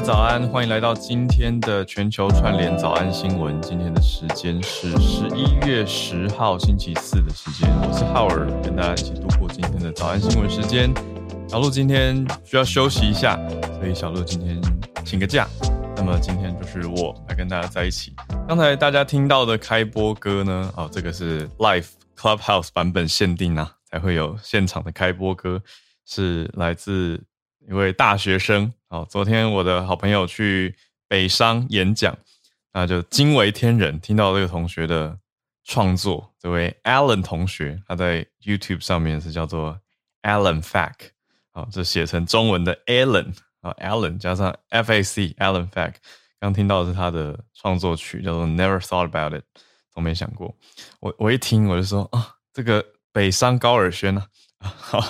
[0.00, 3.60] 早安，欢迎来到今天的全球串联早安新闻。
[3.60, 10.94] 今天的时间是十一月十号星期四的时间，我是浩尔，跟大家一起度过今天的早安新闻时间。
[11.48, 13.36] 小鹿今天需要休息一下，
[13.76, 14.60] 所以小鹿今天
[15.04, 15.48] 请个假。
[15.96, 18.14] 那么今天就是我来跟大家在一起。
[18.46, 20.72] 刚才大家听到的开播歌呢？
[20.78, 25.60] 哦，这个是 Live Clubhouse 版本限定啊，才会有现场的开播歌，
[26.06, 27.20] 是来自。
[27.68, 30.74] 一位大学生，哦，昨天我的好朋友去
[31.06, 32.16] 北商演讲，
[32.72, 34.00] 那就惊为天人。
[34.00, 35.18] 听到这个同学的
[35.64, 39.78] 创作，这位 Alan 同学，他在 YouTube 上面是叫做
[40.22, 40.94] Alan Fack，
[41.52, 45.96] 好，这写成中文的 Alan 啊，Alan 加上 Fac，Alan Fack。
[46.40, 49.44] 刚听到是他的创作曲，叫做 Never Thought About It，
[49.92, 50.56] 从没想过。
[51.00, 52.82] 我我一听我就说啊，这个
[53.12, 54.26] 北商高尔宣啊，
[54.58, 55.00] 好，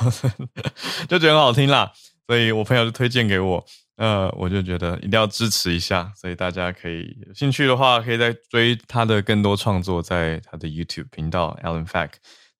[1.08, 1.92] 就觉得很好听啦。
[2.28, 3.64] 所以我朋友就推荐给我，
[3.96, 6.12] 呃，我就觉得一定要支持一下。
[6.14, 12.10] 所以大家可以有兴趣的话，可以再追他的更多创作，在他的 YouTube 频道 Alan Fack，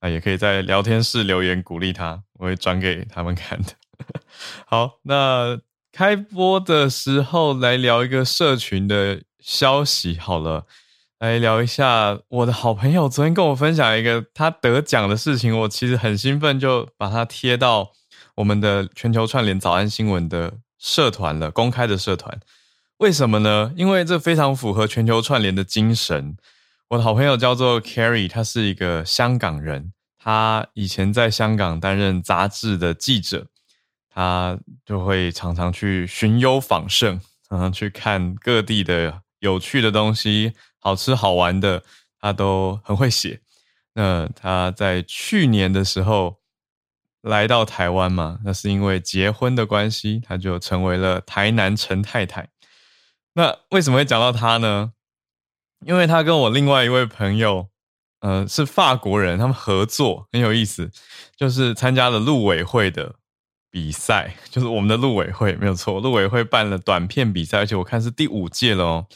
[0.01, 3.69] 那也可以在聊天室留言鼓励他，我会转给他们看的。
[4.65, 5.61] 好，那
[5.93, 10.65] 开播的时候来聊一个社群的消息好了，
[11.19, 17.93] 来聊一下我的好朋友昨天跟我分享一个他得奖的事情，我其实很兴奋，就把它贴到。
[18.39, 22.39] 我们的全球串联早安新闻的社团了，公开的社团，
[22.99, 23.73] 为什么呢？
[23.77, 26.37] 因为这非常符合全球串联的精神。
[26.91, 33.49] 我的好朋友叫做 Carrie，他是一个香港人，他以前在香港担任杂志的记者，
[34.09, 34.57] 他
[34.87, 41.83] 就会常常去寻幽访胜，常常去看各地的有趣的东西、好吃好玩的，
[42.21, 43.41] 他都很会写。
[43.95, 46.39] 那他在去年的时候。
[47.23, 52.49] 来到台湾嘛，那是因为结婚的关系，他就成为了台南陈太太。
[53.35, 54.93] 那为什么会讲到他呢？
[55.85, 57.69] 因为他跟我另外一位朋友，
[58.21, 60.91] 呃，是法国人，他们合作很有意思，
[61.37, 63.15] 就是参加了陆委会的
[63.71, 69.07] 比赛，就是我们的陆委会没有错，陆委会办了短片比赛，而且我看是第五届了哦，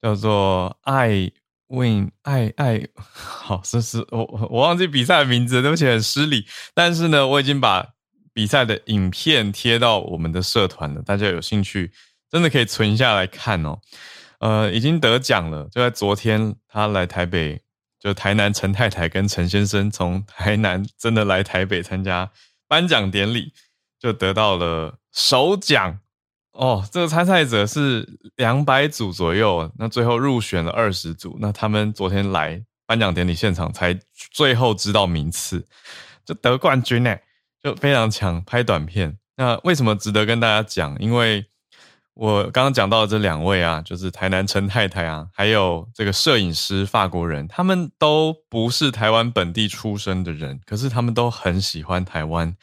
[0.00, 1.30] 叫做爱。
[1.70, 6.44] Win 爱爱 好，这是我我忘记比赛的名字，对不起，很失礼。
[6.74, 7.86] 但是呢，我已经把
[8.32, 11.92] 比赛的影片贴到我们的社团了，大家有兴趣
[12.30, 13.78] 真的可以存下来看哦。
[14.40, 17.60] 呃，已经得奖了，就在昨天，他来台北，
[18.00, 22.30] 就台南陈太太跟陈先生从台南真的来台北参加
[22.66, 23.52] 颁奖典礼，
[23.98, 26.00] 就得到了首奖。
[26.60, 28.06] 哦，这个参赛者是
[28.36, 31.38] 两百组左右，那最后入选了二十组。
[31.40, 33.98] 那他们昨天来颁奖典礼现场，才
[34.30, 35.64] 最后知道名次，
[36.22, 37.16] 就得冠军呢，
[37.62, 38.44] 就非常强。
[38.44, 40.94] 拍短片，那为什么值得跟大家讲？
[40.98, 41.46] 因为
[42.12, 52.54] 我刚刚讲到的这两位啊，就是台南陈太太啊，还有这个摄影师法国人，他们都不是台湾本地出生的人，可是他们都很喜欢台湾。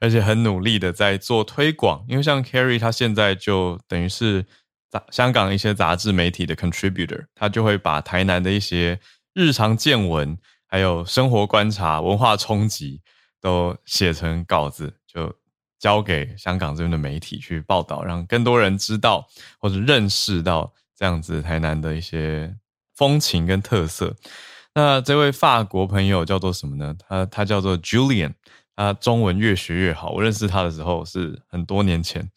[0.00, 4.44] 而且很努力的在做推广，因为像 Carrie 他现在就等于是
[4.90, 9.00] 杂香港一些杂志媒体的 contributor，他就会把台南的一些
[9.32, 10.36] 日常见闻、
[10.66, 13.00] 还有生活观察、文化冲击
[13.40, 15.34] 都写成稿子，就
[15.78, 19.26] 交给香港这边的媒体去报道，让更多人知道
[19.58, 22.54] 或者认识到这样子台南的一些
[22.94, 24.14] 风情跟特色。
[24.74, 26.94] 那这位法国朋友叫做什么呢？
[26.98, 28.34] 他他叫做 Julian。
[28.76, 30.10] 他中文越学越好。
[30.10, 32.28] 我认识他的时候是很多年前，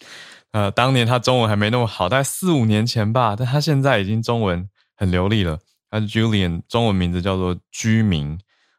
[0.52, 5.60] 呃，当年他中文还没那么好，大概四五年前吧，但他现在已经中文很流利了。
[5.90, 8.38] 他是 Julian，中文名字叫做居民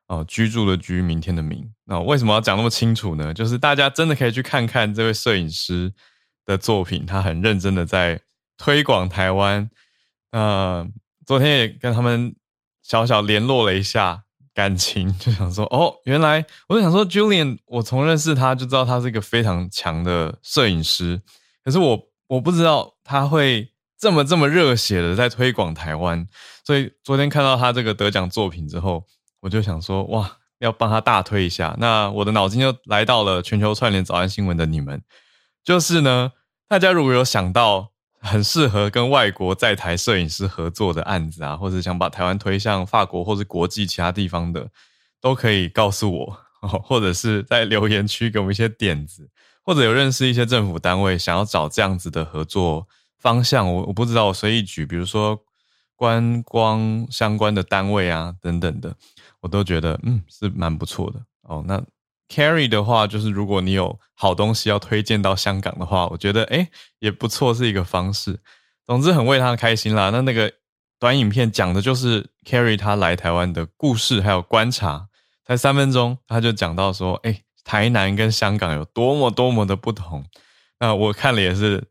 [0.08, 1.72] 哦，居住的居，明天的明。
[1.84, 3.32] 那为什么要讲那么清楚呢？
[3.32, 5.92] 就是大家真的可以去看看这位摄影师
[6.44, 8.20] 的作品，他很认真的在
[8.58, 9.70] 推广台湾。
[10.32, 10.86] 呃，
[11.24, 12.36] 昨天也跟他们
[12.82, 14.24] 小小联络了一下
[14.58, 21.22] 感情， 就想说，哦，原来我就想说，Julian，我从认识他就知道他是一个非常强的摄影师，
[21.64, 21.96] 可是我
[22.26, 26.26] 我不知道他会这么这么热血的在推广台湾，
[26.64, 29.04] 所以昨天看到他这个得奖作品之后，
[29.38, 30.28] 我就想说，哇，
[30.58, 31.76] 要帮他大推一下。
[31.78, 35.00] 那我的脑筋就来到了全球串联早安新闻的你们，
[35.62, 36.32] 就是呢，
[36.68, 37.92] 大家如果有想到。
[38.20, 44.68] 很适合跟外国在台摄影师合作的案子啊，或者想把台湾推向法国或是国际其他地方的，
[45.20, 46.38] 都可以告诉我，
[46.82, 49.28] 或者是在留言区给我们一些点子，
[49.62, 52.86] 或者有认识一些政府单位想要找这样子的合作
[53.18, 55.38] 方向，我我不知道，我随意举，比如说
[55.94, 58.94] 观光相关的单位啊等等的，
[59.40, 61.64] 我都觉得嗯是蛮不错的哦。
[61.66, 61.82] 那。
[62.28, 68.40] Carry 的话，就是如果你有好东西要推荐到香港的话，我觉得哎也不错，是一个方式。
[68.86, 70.10] 总之很为他开心啦。
[70.10, 70.52] 那那个
[70.98, 75.08] 短影片讲的就是 Carry 他来台湾的故事，还有观察，
[75.44, 80.24] 才三分钟，他就讲到说，哎，台南跟香港有多么多么的不同。
[80.78, 81.82] 那我看了也是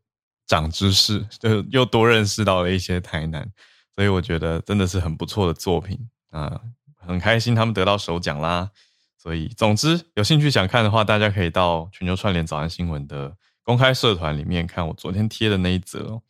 [0.46, 3.48] 长知识，就又多认识到了一些台南，
[3.96, 6.00] 所以我觉得真的是很不错的作品
[6.30, 6.62] 啊，
[6.96, 8.70] 很开心他们得到首奖啦。
[9.18, 16.22] 所以，总之有兴趣想看的话，大家可以到全球串联早安新闻的公开社团里面看我昨天贴的那一则哦。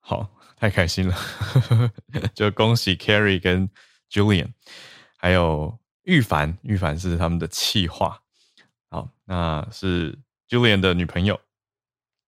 [0.00, 1.16] 好，太开心了，
[2.34, 3.70] 就恭喜 Carrie 跟
[4.10, 4.48] Julian，
[5.16, 8.22] 还有玉凡，玉凡是他们的气话。
[8.90, 10.18] 好，那是
[10.48, 11.40] Julian 的女朋友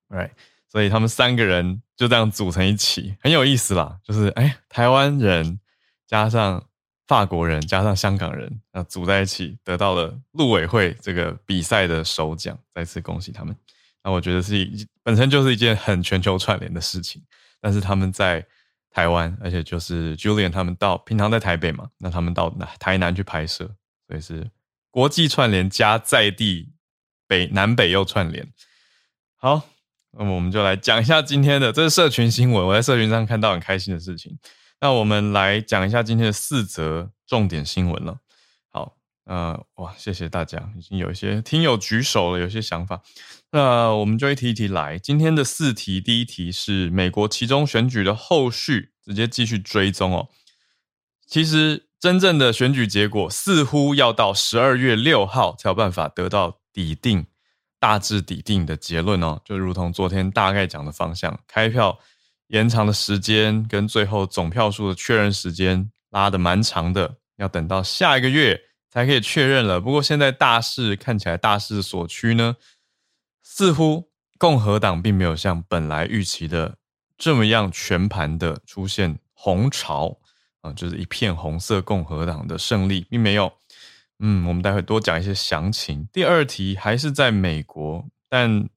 [0.08, 0.30] ，right？
[0.68, 3.98] 所以他们三个人就这样组成一起，很有意思啦。
[4.04, 5.58] 就是哎，台湾人
[6.06, 6.68] 加上。
[7.12, 13.54] 法国人加上香港人啊，组在一起得到了陆委会这个比赛的首奖，再次恭喜他们。
[14.02, 14.66] 那我觉得是
[15.02, 17.22] 本身就是一件很全球串联的事情。
[17.60, 18.42] 但是他们在
[18.88, 22.48] 台湾，而且就是 Julian 他们到平常在台北嘛，那他们到
[22.80, 23.70] 台南去拍摄，
[24.08, 24.50] 所以是
[24.90, 26.72] 国际串联加在地
[27.28, 28.50] 北南北又串联。
[29.36, 29.68] 好，
[30.12, 34.38] 那么我们就来讲一下今天的这是社群新闻，我在社群上看到很开心的事情。
[34.82, 38.18] 那我们来讲一下今天的四则重点新闻了。
[38.68, 38.96] 好，
[39.26, 43.00] 呃，哇，谢谢大家，已经有一些听友举手了，有些想法。
[43.52, 44.98] 那我们就一题一题来。
[44.98, 50.30] 今天的四题，第一题是美国其中选举的后续，直接继续追踪哦。
[51.28, 57.26] 其实真正的选举结果似乎要到十二月六号才有办法得到底定、
[57.78, 59.40] 大致底定的结论哦。
[59.44, 62.00] 就如同昨天大概讲的方向，开票。
[62.52, 68.60] 延长的时间跟最后总票数的确认时间拉的蛮长的，要等到下一个月
[68.90, 69.80] 才可以确认了。
[69.80, 72.56] 不过现在大势看起来大势所趋呢，
[73.42, 76.76] 似乎共和党并没有像本来预期的
[77.16, 80.18] 这么样全盘的出现红潮
[80.60, 83.50] 啊，就是一片红色共和党的胜利，并没有。
[84.18, 86.06] 嗯，我们待会多讲一些详情。
[86.12, 88.68] 第二题还是在美国，但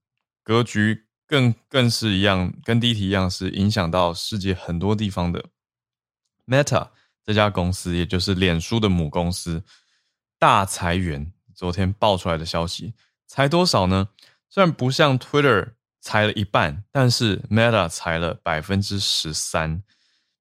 [0.43, 1.04] 格局。
[1.27, 5.43] 更更是一样，跟第一题一样，是影响到世界很多地方的
[6.45, 6.89] Meta
[7.23, 9.63] 这家公司，也就是脸书的母公司，
[10.37, 11.31] 大裁员。
[11.55, 12.93] 昨天爆出来的消息，
[13.27, 14.09] 裁多少呢？
[14.49, 19.81] 虽然不像 Twitter 裁了一半，但是 Meta 裁了百分之十三。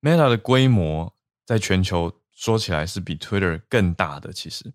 [0.01, 1.15] Meta 的规模
[1.47, 4.73] 在全球说起来是比 Twitter 更大的，其实。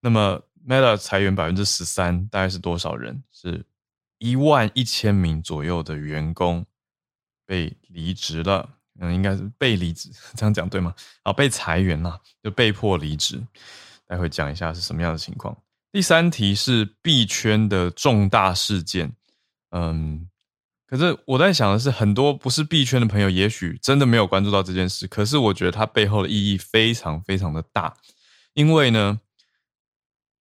[0.00, 3.22] 那么 Meta 裁员百分之十三，大概是多少人？
[3.30, 3.62] 是？
[4.22, 6.64] 一万一千名左右的员工
[7.44, 10.94] 被离职了，嗯，应该是被离职， 这样讲对吗？
[11.24, 13.44] 啊，被裁员了，就被迫离职。
[14.06, 15.56] 待会讲一下是什么样的情况。
[15.90, 19.12] 第三题是币圈的重大事件，
[19.70, 20.28] 嗯，
[20.86, 25.08] 可是我在想的是，很多不是币圈的朋友，也许真的没有关注到这件事。
[25.08, 27.96] 可是我觉得它背后的意义非常非常的大，
[28.54, 29.20] 因为呢，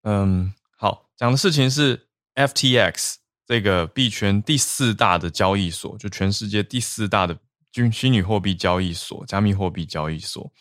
[0.03, 3.15] 嗯，好讲的事情是 FTX。
[3.51, 7.37] 这个币圈第四大的交易所，就全世界第四大的
[7.73, 10.53] 虚虚拟货币交易所、加密货币交易所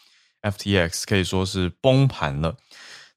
[0.41, 2.58] ，FTX 可以说是崩盘了。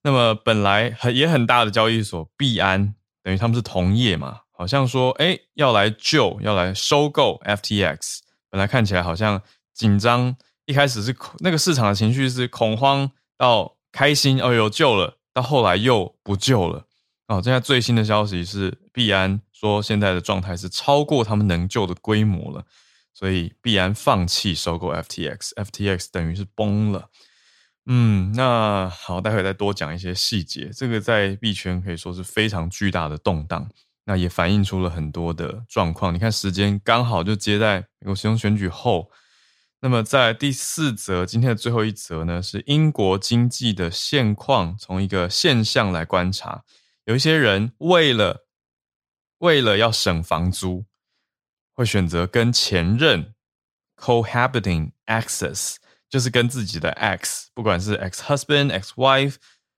[0.03, 8.19] 那么本来很也很大的交易所币安，等于他们是同业嘛，好像说哎要来救、要来收购 FTX。
[8.51, 9.41] 本来看起来好像
[9.73, 10.37] 紧张，
[10.67, 16.85] 一开始是那个市场的情绪是恐慌到开心，哦有救了，到后来又不救了。
[17.29, 19.41] 哦，现在最新的消息是币安。
[19.63, 22.65] 说现在的状态是超过他们能救的规模了，
[23.15, 27.09] 所以必然放弃收购 FTX，FTX 等于是崩了。
[27.87, 30.71] 嗯，那好，待会再多讲一些细节。
[30.75, 33.71] 这个在币圈可以说是非常巨大的动荡，
[34.05, 36.13] 那也反映出了很多的状况。
[36.13, 39.13] 你看时间刚好就接在美国其中选举后。
[39.81, 46.65] 那么在第四则，今天的最后一则呢，是英国经济的现况，从一个现象来观察，
[47.05, 48.47] 有一些人为了
[49.43, 50.87] 为了要省房租，
[51.75, 53.35] 会选择跟前任
[53.97, 55.77] cohabiting access。
[56.09, 59.37] 就是跟自己的 ex，不管是 ex husband、ex wife，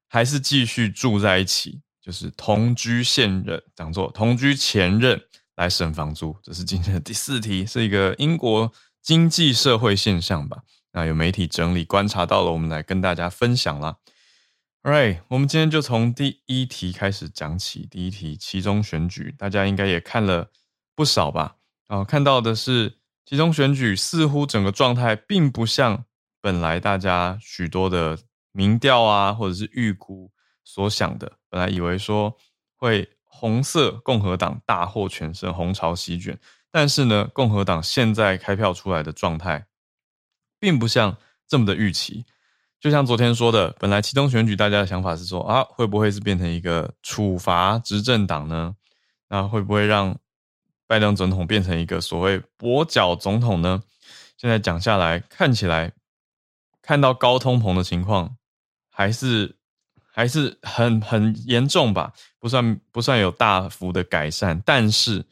[0.09, 5.23] 还是继续住在一起，就是同居现任，讲做同居前任
[5.55, 6.37] 来省房租。
[6.43, 10.63] 这是今天的第四题，是一个英国经济社会现象吧？
[10.91, 13.99] 那有媒体整理观察到了，我们来跟大家分享啦。
[14.85, 17.89] Right，我们今天就从第一题开始讲起。
[17.91, 20.51] 第一题，其中选举，大家应该也看了
[20.95, 21.57] 不少吧？
[21.87, 26.05] 啊，看到的是其中选举，似乎整个状态并不像。
[26.43, 28.19] 本来大家许多的
[28.53, 30.31] 民调啊，或者是预估
[30.65, 32.37] 所想的，本来以为说
[32.77, 36.39] 会红色共和党大获全胜，红潮席卷，
[36.71, 39.67] 但是呢，共和党现在开票出来的状态，
[40.61, 41.17] 并不像
[41.49, 42.27] 这么的预期。
[42.85, 48.77] 就像昨天说的，本来其中选举大家的想法是说啊，会不会是变成一个处罚执政党呢？
[49.31, 50.15] 那会不会让
[50.87, 53.83] 拜登总统变成一个所谓跛脚总统呢？
[54.37, 55.93] 现在讲下来，看起来。
[56.83, 58.37] 看到高通膨的情况，
[58.91, 59.57] 还是
[60.13, 62.13] 还是很很严重吧？
[62.39, 65.25] 不算不算有大幅的改善，但是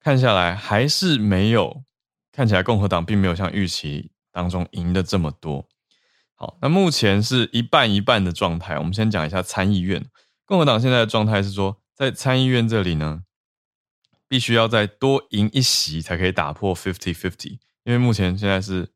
[0.00, 1.82] 看下来还是没有
[2.30, 5.66] 看起来共和党并没有像预期当中赢的这么多。
[6.38, 8.78] 好，那目前是一半一半的状态。
[8.78, 10.08] 我们先讲一下参议院，
[10.46, 13.24] 共和党现在的状态是说，在参议院这里呢，
[14.28, 18.92] 必须要再多赢一席才可以打破 fifty fifty，因为目前现在是。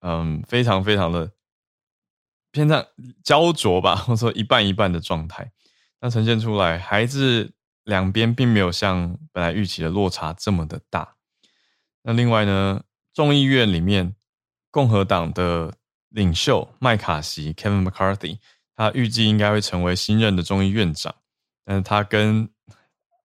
[0.00, 1.32] 嗯，非常非常的
[2.52, 2.86] 偏向
[3.24, 5.50] 焦灼吧，或者说一半一半的状态。
[6.00, 11.16] 那呈现出来还是两边并没有像本来预期的落差这么的大。
[12.02, 14.14] 那另外呢，众议院里面
[14.70, 15.75] 共和党的
[16.16, 18.38] 领袖麦卡锡 （Kevin McCarthy）
[18.74, 21.14] 他预计应该会成为新任的众议院长，
[21.62, 22.48] 但是他跟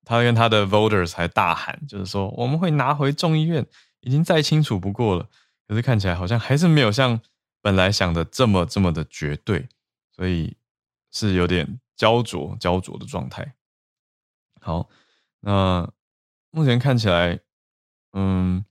[0.03, 3.65] 他跟他的 voters 还大喊，就是说我们会拿回众议院，
[4.01, 5.29] 已经再清楚不过了。
[5.69, 7.17] 可是看起来好像还是没有像
[7.61, 9.69] 本来想的这么这么的绝对，
[10.13, 10.57] 所以
[11.13, 13.53] 是有点焦灼焦灼的状态。
[14.59, 14.89] 好，
[15.39, 15.89] 那
[16.49, 17.39] 目前看起来，
[18.11, 18.65] 嗯，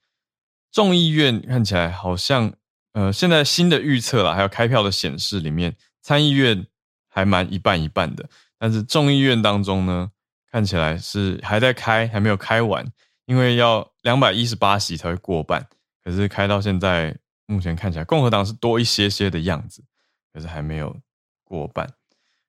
[0.70, 2.52] 众议院看起来好像，
[2.92, 6.66] 呃，现在新的预测了，还有开票的显示里面，参议院
[7.08, 8.28] 还蛮一半一半的，
[8.58, 10.10] 但是众议院当中呢，
[10.50, 12.84] 看起来是还在开，还没有开完，
[13.26, 15.68] 因为要两百一十八席才会过半。
[16.02, 17.16] 可是开到现在，
[17.46, 19.84] 目前看起来共和党是多一些些的样子，
[20.32, 20.96] 可是还没有
[21.44, 21.88] 过半，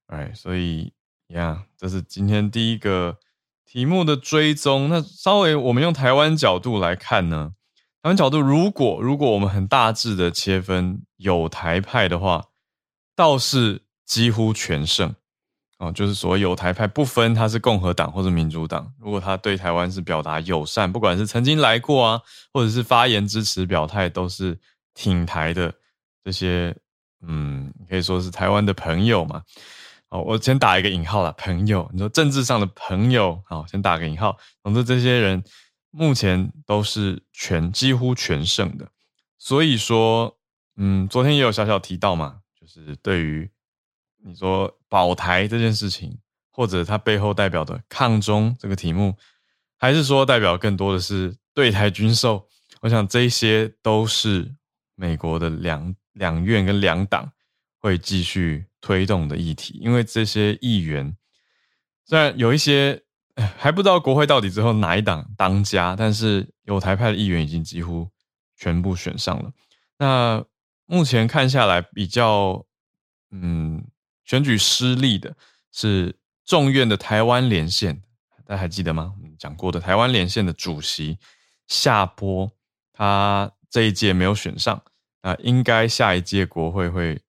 [0.07, 0.93] 哎，所以
[1.27, 3.19] 呀，这是今天第一个
[3.65, 4.89] 题目的追踪。
[4.89, 7.53] 那稍微我们用台湾角度来看呢，
[8.03, 12.45] 台湾角度，如果如果我们很大致的切分有台派的话，
[13.15, 15.13] 倒是几乎全胜。
[15.77, 22.21] 哦，就是所谓有台派不分他是共和党或者民主党，如果他对台湾是表达友善，不管是曾经来过啊，
[22.53, 24.59] 或者是发言支持表态，都是
[24.93, 25.73] 挺台的
[26.23, 26.75] 这些，
[27.25, 29.41] 嗯，可以说是台湾的朋友嘛。
[30.09, 34.37] 哦，我先打一个引号了，朋友，你说政治上的朋友，好，先打个引号。
[34.63, 35.43] 总之，这些人
[35.91, 38.89] 目前都是全几乎全胜的，
[39.37, 40.37] 所以说，
[40.77, 43.49] 嗯，昨天也有小小提到嘛，就是对于。
[44.23, 46.15] 你说保台这件事情，
[46.51, 49.17] 或者它背后代表的抗中这个题目，
[49.79, 52.47] 还是说代表更多的是对台军售？
[52.81, 54.53] 我想这些都是
[54.93, 57.31] 美国的两两院跟两党
[57.79, 59.79] 会继续推动的议题。
[59.81, 61.17] 因为这些议员
[62.05, 63.01] 虽然有一些
[63.57, 68.09] 还不知道国会到底之后哪一党当家，但是有台派的议员已经几乎
[68.57, 69.51] 全部选上了。
[69.97, 70.43] 那
[70.85, 72.65] 目前看下来比较，
[73.31, 73.83] 嗯。
[74.23, 75.35] 选举失利的
[75.73, 78.01] 是众院的台湾连线，
[78.45, 79.13] 大家还记得吗？
[79.17, 81.17] 我们讲过的台湾连线的主席
[81.67, 82.49] 夏波，
[82.93, 84.81] 他这一届没有选上
[85.21, 87.19] 啊，应该下一届国会会，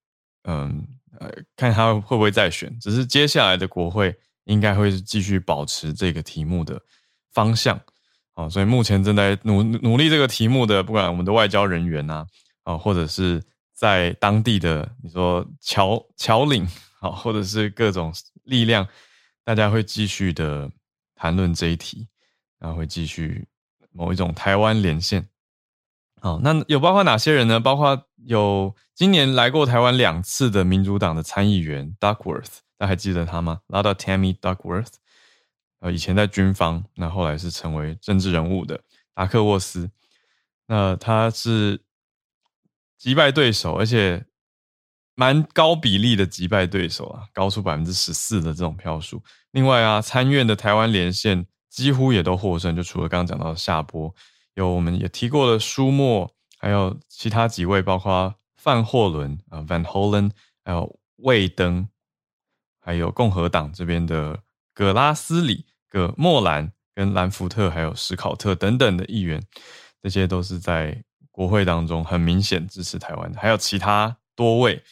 [0.44, 0.86] 嗯
[1.18, 2.78] 呃，看他会不会再选。
[2.78, 4.14] 只是接下来的国会
[4.44, 6.80] 应该会继续保持这个题目的
[7.32, 7.80] 方向
[8.34, 12.26] 啊，所以目前正在努努力这个题目的，不管我们的外交人员呐
[12.64, 13.42] 啊，或者是
[13.74, 16.66] 在当地的你说侨侨领。
[17.02, 18.86] 好，或者是各种力量，
[19.42, 20.70] 大家会继续的
[21.16, 22.06] 谈论这一题，
[22.60, 23.44] 然后会继续
[23.90, 25.26] 某一种台湾连线。
[26.20, 27.58] 好，那有包括哪些人呢？
[27.58, 34.94] 包括有今年来过台湾两次的民主党的参议员 Duckworth，大家还记得他吗拉到 Tammy Duckworth，
[35.78, 38.82] 呃，以前在军方，那后来是成为政治人物的
[39.14, 39.88] 达克沃斯。
[40.66, 41.80] 那他是
[42.98, 44.26] 击败对手，而且
[45.14, 49.22] 蛮高比例的击败对手啊，高出百分之十四的这种票数。
[49.52, 54.12] 另外啊，参院的台湾连线几乎也都获胜，就除了刚刚讲到的夏波。
[54.54, 60.32] 有我们也提过的舒默，还有其他几位，包括范霍伦啊，Van Hollen，
[60.64, 61.88] 还有魏登，
[62.82, 64.38] 还有共和党这边的
[64.74, 69.42] 葛拉斯里、葛莫兰跟兰福特，还有史考特等等的议员，
[70.02, 73.38] 这些都是在国会当中很明显支持台湾的。
[73.38, 74.82] 还有其他多位，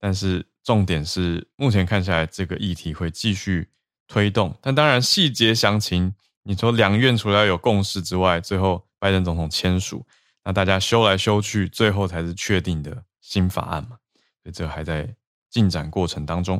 [0.00, 3.68] 但是重点是目前看下来，这个议题会继续
[4.08, 4.56] 推动。
[4.60, 8.84] 但当然细节详情，你说两院除了要有共识之外，最后。
[8.96, 10.06] 拜登总统签署，
[10.44, 13.98] 那大家修来修去，最后才是确定的新法案嘛？
[14.42, 15.14] 所以这还在
[15.50, 16.58] 进展过程当中。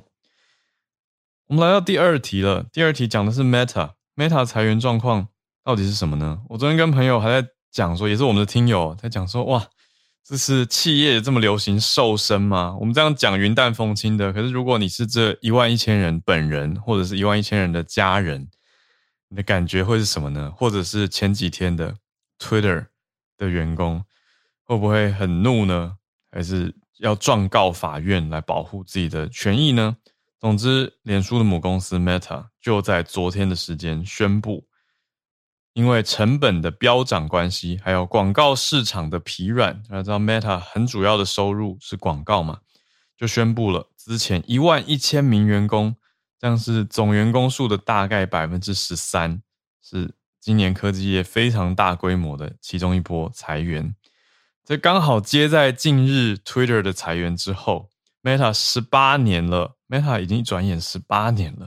[1.49, 5.29] 我们来到第二题了，第二题讲的是 Meta，Meta 裁员状况
[5.63, 6.41] 到底是什么呢？
[6.49, 9.67] 我昨天跟朋友还在讲说，也是我们的听友在讲说，哇，
[10.25, 12.75] 这是企业这么流行瘦身吗？
[12.81, 18.49] 我们这样讲云淡风轻的，可是如果你是这一万一千人本人，或者是一万一千人的家人，
[19.29, 20.51] 你的感觉会是什么呢？
[20.57, 21.95] 或者是前几天的
[22.39, 22.87] ？Twitter
[23.37, 24.03] 的员工
[24.63, 25.97] 会不会很怒呢？
[26.33, 29.99] 还是要状告法院来保护自己的权益呢？
[30.45, 34.67] 总之，脸书的母公司 Meta 就在昨天的时间宣布，
[35.73, 42.59] 因为成本的飙涨关系，还有广告市场的疲软，大家知道 Meta 很主要的收入是广告嘛，
[43.17, 45.97] 就宣布了之前一万一千名员工，
[46.39, 49.41] 这样是总员工数的大概百分之十三
[49.83, 50.15] 是。
[50.39, 53.97] 今年科技业非常大规模的其中一波裁员，
[54.63, 57.89] 这刚好接在近日 Twitter 的裁员之后。
[58.23, 61.67] Meta 十八年了，Meta 已经一转眼十八年了，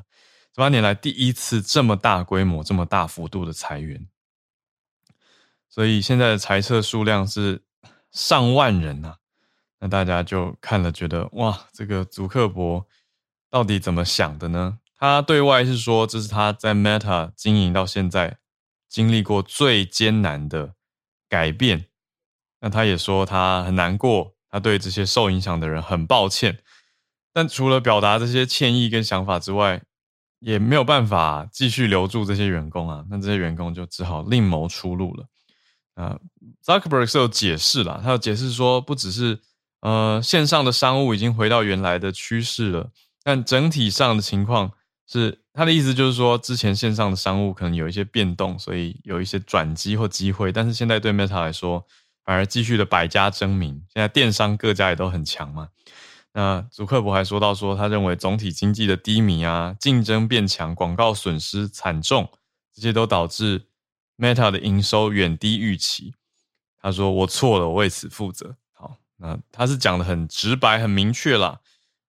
[0.53, 4.07] 十八年来第一次这么大规模、这么大幅度的裁员。
[5.69, 7.63] 所以现在的裁撤数量是
[8.11, 9.15] 上万人呐。
[9.79, 12.87] 那大家就看了，觉得哇，这个祖克伯
[13.49, 14.79] 到底怎么想的呢？
[14.97, 18.39] 他对外是说，这是他在 Meta 经营到现在。
[18.89, 20.73] 经历过最艰难的
[21.27, 21.87] 改变，
[22.61, 26.57] 那他也说他很难过，他对这些受影响的人很抱歉。
[27.37, 29.79] 但除了表达这些歉意跟想法之外，
[30.39, 33.05] 也没有办法继续留住这些员工啊。
[33.11, 35.25] 那这些员工就只好另谋出路了。
[35.93, 36.17] 啊
[36.65, 39.39] ，Zuckerberg 是有解释了，他有解释说，不只是
[39.81, 42.89] 呃线上的商务已经回到原来的趋势了，
[43.23, 44.71] 但整体上的情况。
[45.05, 50.51] 是他的意思，就是说之前线上的商务可能有一些变动，所以有一些转机或机会。
[50.51, 51.85] 但是现在对 Meta 来说，
[52.25, 53.79] 反而继续的百家争鸣。
[53.93, 55.67] 现在电商各家也都很强嘛。
[56.37, 62.29] 那祖克伯还说到说，他认为总体经济的低迷啊，竞争变强，广告损失惨重，
[62.71, 63.65] 这些都导致
[64.19, 66.13] Meta 的营收远低预期。
[66.79, 71.59] 他说：“我错了，我为此负责。”好，那他是讲的很直白、很明确啦。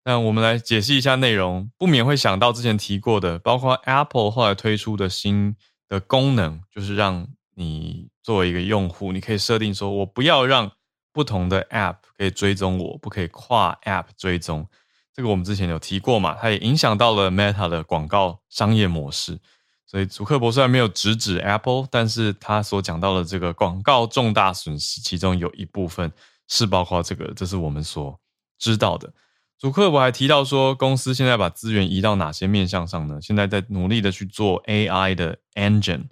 [0.04, 5.56] 那我们来解析一下内容，不免会想到之前提过的，包括 Apple 后来推出的新
[5.88, 10.72] 的功能，就是让你作为一个用户，你可以设定说，我不要让
[11.18, 14.64] 不同的 App 可以追踪我，不可以跨 App 追踪。
[15.12, 19.40] 这个我们之前有提过嘛，它也影响到了 Meta 的广告商业模式。
[19.85, 26.12] 所以祖克伯虽然没有直指 Apple，但是他所讲到的这个广告重大损失，其中有一部分
[26.46, 28.20] 是包括这个，这是我们所
[28.57, 29.12] 知道的。
[29.59, 33.18] 祖克伯还提到说，公司现在把资源移到哪些面向上呢？
[33.20, 36.04] 现在在努力的去做 AI 的 engine，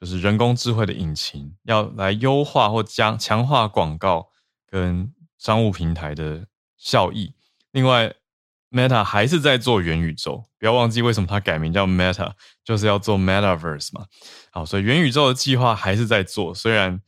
[0.00, 4.29] 就是人工智慧的引擎，要来优化或将强化广告
[4.70, 7.34] 跟商务平台的效益。
[7.72, 8.14] 另外
[8.70, 12.32] ，Meta 还是在做元宇宙，不要忘记为什么它改名叫 Meta，
[12.64, 14.06] 就是要做 Metaverse 嘛。
[14.50, 17.00] 好，所以元宇宙的计划还是在做，虽然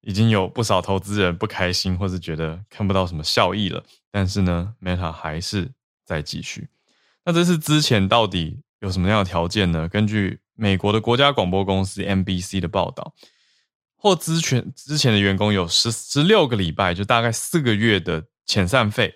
[0.00, 3.84] 已经有不少投资人不开心，或是觉得看不到什么效益了。
[4.10, 5.70] 但是呢，Meta 还是
[6.04, 6.68] 在继续。
[7.24, 9.88] 那这是之前到底有什么样的条件呢？
[9.88, 13.14] 根据美国的国家广播公司 NBC 的报道，
[14.02, 19.14] 或之前之前的员工有十十六个礼拜，就大概四个月的遣散费。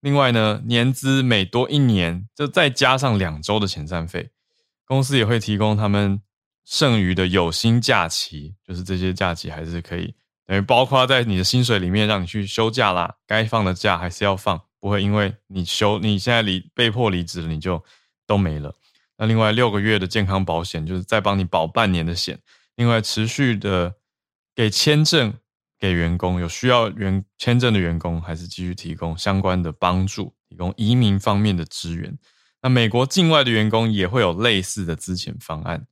[0.00, 4.28] 另外呢，年资每多一年，就再加上两周的遣散费。
[4.84, 6.20] 公司也会提供他们
[6.66, 10.14] 剩余的有薪假期，就是这些假期还是可以。
[10.44, 17.82] 等于包括在你的薪水里面，让你去休假啦，该放的假还是要放，不会因为你休你现在离被迫离职了，你就
[18.26, 18.74] 都没了。
[19.16, 22.38] 那另外六个月的健康保险，就是再帮你保半年的险。
[22.74, 23.94] 另外持续的
[24.56, 25.34] 给签证
[25.78, 32.18] 给员工，有需要员签证的员工，还是继续提供相关的帮助，提供移民方面的支援。
[32.62, 35.86] 那美国境外的员工也会有类似的资遣方案。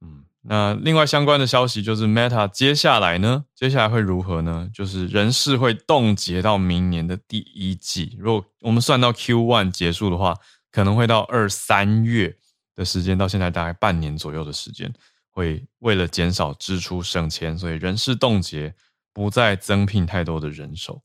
[0.00, 4.70] 嗯，那另外相关的消息就是 Meta 接下来呢，接下来会如何呢？
[4.72, 8.16] 就是人事会冻结到明年的第一季。
[8.18, 10.34] 如果我们算到 Q one 结束的话，
[10.72, 12.34] 可能会到二三月
[12.74, 14.92] 的时间，到现在大概半年左右的时间，
[15.36, 18.74] 会为了减少支出省钱，所以人事冻结，
[19.12, 21.02] 不再增聘太多的人手。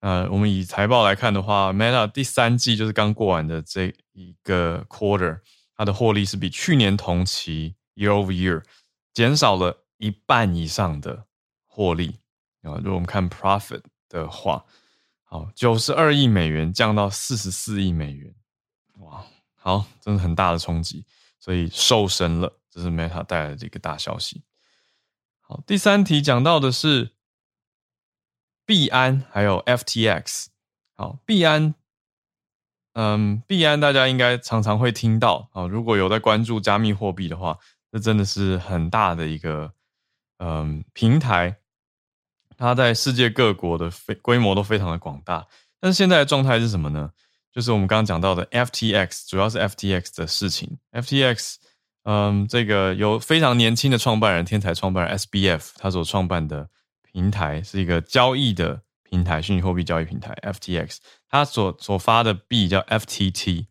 [0.00, 5.40] 呃，我们以财报来看的话，Meta 第三季就是刚过完的这一个 quarter，
[5.76, 8.62] 它的获利是比去年同期 year over year
[9.12, 11.26] 减少了一半以上的
[11.66, 12.20] 获利
[12.62, 12.80] 啊。
[12.82, 14.64] 如果我们看 profit 的话，
[15.24, 18.34] 好，九十二亿美元降到四十四亿美元。
[19.00, 19.22] 哇，
[19.54, 21.04] 好，真的很大的冲击，
[21.38, 24.42] 所以瘦身了，这是 Meta 带来的一个大消息。
[25.40, 27.12] 好，第三题讲到的是
[28.66, 30.46] 币安还有 FTX。
[30.96, 31.76] 好，币安，
[32.94, 37.56] 嗯，币安大家应该常常会听到啊，如果有在关注加密货币的话，
[37.92, 39.72] 这真的是很大的一个
[40.38, 41.58] 嗯平台，
[42.56, 45.46] 它在世界各国的非规模都非常的广大。
[45.78, 47.12] 但是现在的状态是什么呢？
[47.52, 50.76] 就是我们刚刚讲到的 FTX，主要是 FTX 的事情。
[50.90, 51.56] FTX，
[52.04, 56.68] 嗯，这个有非常年轻的创办人，天才创办人 SBF，他所创办的
[57.02, 60.98] 平台是一个交易的平台，虚拟货币交易平台 FTX。
[61.28, 63.66] 他所所发的币叫 FTT，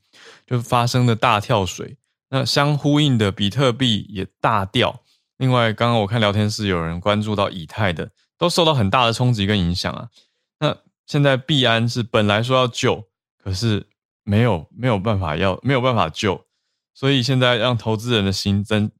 [0.46, 1.98] 就发生的大跳水。
[2.30, 5.04] 那相呼应的比特币也大掉。
[5.38, 10.10] 另外，刚刚我看聊天室有人关注到以太的，都受到很大的冲击跟影响啊。
[10.60, 13.08] 那现在币安是本来说要救。
[13.43, 13.86] 可是
[14.24, 16.46] 没有没有办法要没有办法救，
[16.93, 18.91] 所以现在让投资人的心增，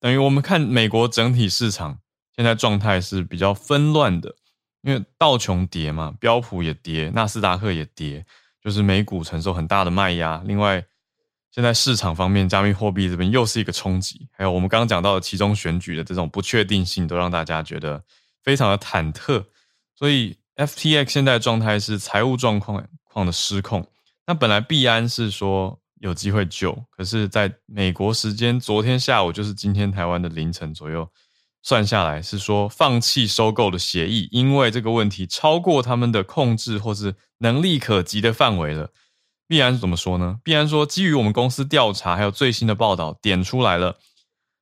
[0.00, 1.98] 等于我们看美国整体市场
[2.36, 4.34] 现在状态是比较纷乱的，
[4.82, 8.24] 因为道琼跌嘛，标普也跌，纳斯达克也跌，
[8.62, 10.42] 就是美股承受很大的卖压。
[10.44, 10.84] 另外，
[11.50, 18.02] 现在市场方面，加密货币这边又是一个冲击，还有我们刚刚讲到的其中选举的这种不确定性，都让大家觉得
[18.42, 19.44] 非常的忐忑。
[19.94, 22.86] 所以 FTX 现在状态是财务状况。
[23.12, 23.86] 况的失控，
[24.26, 31.08] 那本来币安是说有机会救，可是在美国时间昨天下午，就是今天台湾的凌晨左右，
[31.62, 38.90] 算下来是说放弃收购的协议，因为这个问题超过他们的控制或是能力可及的范围了。
[39.46, 40.40] 必然是怎么说呢？
[40.42, 43.98] 必然说，基于我们公司调查还有最新的报道，点出来了，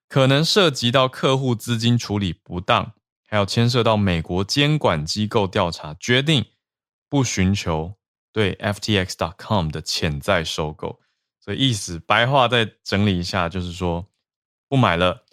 [0.08, 2.92] 可能涉及到客户资金处理不当，
[3.26, 6.44] 还有牵涉到美国监管机构调查，决定
[7.08, 7.94] 不寻求。
[8.32, 11.00] 对 f t x dot com 的潜在收购，
[11.40, 14.06] 所以意思白话再整理一下，就是说
[14.68, 15.24] 不买了。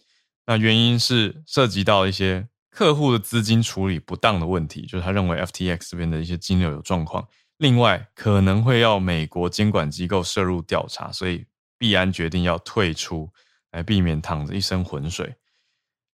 [0.45, 7.27] 那原因是涉及到一些客户的资金处理不当的问题，就是他认为 FTX 这边的一些金流有状况。
[7.57, 11.45] 另外可能会要美国监管机构涉入调查，所以
[11.77, 13.29] 必然决定要退出，
[13.71, 15.35] 来避免淌着一身浑水。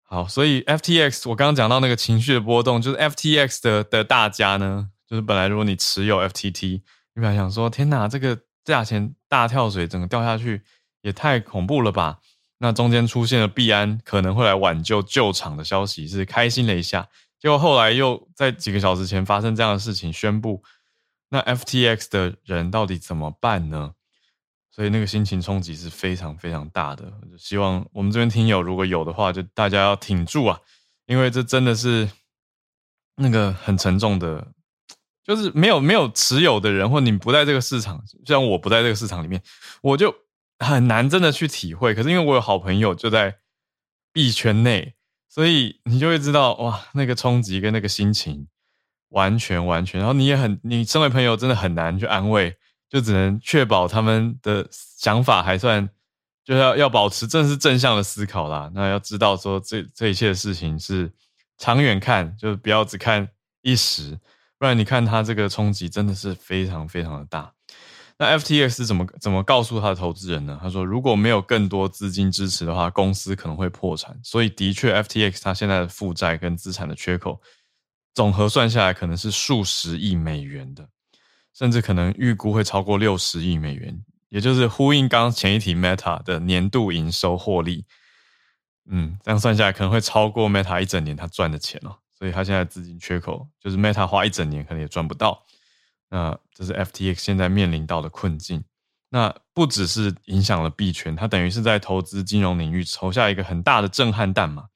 [0.02, 4.89] 好，所以 FTX 我刚刚讲到那个情绪的波动，就是 FTX 的的大家呢。
[5.08, 8.38] 就是本来如果你持有 FTT，你本来想说天哪，这个
[8.73, 10.62] 价钱大跳水，整个掉下去
[11.01, 12.19] 也太恐怖了吧？
[12.58, 17.08] 那中间出现了币安可能会来挽救救场的消息，是开心了一下。
[17.39, 20.63] 结果后来又在几个小时前发生这样的事情，宣布
[21.30, 23.93] 那 FTX 的人到底怎么办呢？
[24.71, 27.13] 所以那个心情冲击是非常非常大的。
[27.38, 30.60] 希望我们这边听友如果有的话，就大家要挺住啊，
[31.06, 32.10] 因为这真的是
[33.15, 34.45] 那个很沉重的。
[35.28, 39.42] 就是没有没有持有的人，或你不在这个市场，像我不在这个市场里面，
[39.82, 40.16] 我就
[40.60, 41.94] 很难真的去体会。
[41.94, 43.36] 可是因为我有好朋友就在
[44.13, 44.96] 币圈内，
[45.28, 48.48] 所以你就会知道哇，那个冲击跟那个心情
[49.10, 50.00] 完全完全。
[50.00, 52.56] 然后你也很，你身为朋友真的很难去安慰，
[52.90, 55.90] 就只能确保他们的想法还算，
[56.46, 58.72] 就要要保持正是正向的思考啦。
[58.74, 61.12] 那要知道说这这一切的事情是
[61.58, 63.28] 长远看，就是不要只看
[63.62, 64.18] 一时。
[64.60, 67.54] 不然你看他这个冲击真的是非常非常的大。
[68.20, 70.58] 那 FTX 怎么怎么告诉他的投资人呢？
[70.60, 74.20] 他说如果没有更多资金支持的话，公司可能会破产。
[74.24, 77.39] 所以的确，FTX 它现在的负债跟资产的缺口，
[78.15, 80.89] 总和算下来可能是数十亿美元的，
[81.54, 87.86] 甚至可能预估会超过六十亿美元，也就是呼应刚前一题 Meta 的年度营收获利。
[88.89, 91.98] 嗯，这样算下来可能会超过 Meta 一整年他赚的钱哦。
[92.17, 95.43] 所以他现在资金缺口，就是 Meta 花一整年可能也赚不到。
[96.10, 98.63] 那这是 FTX 现在面临到的困境。
[99.10, 104.67] 那不只是影响了币圈，它等于是在投资金融领域投下一个很大的震撼弹嘛。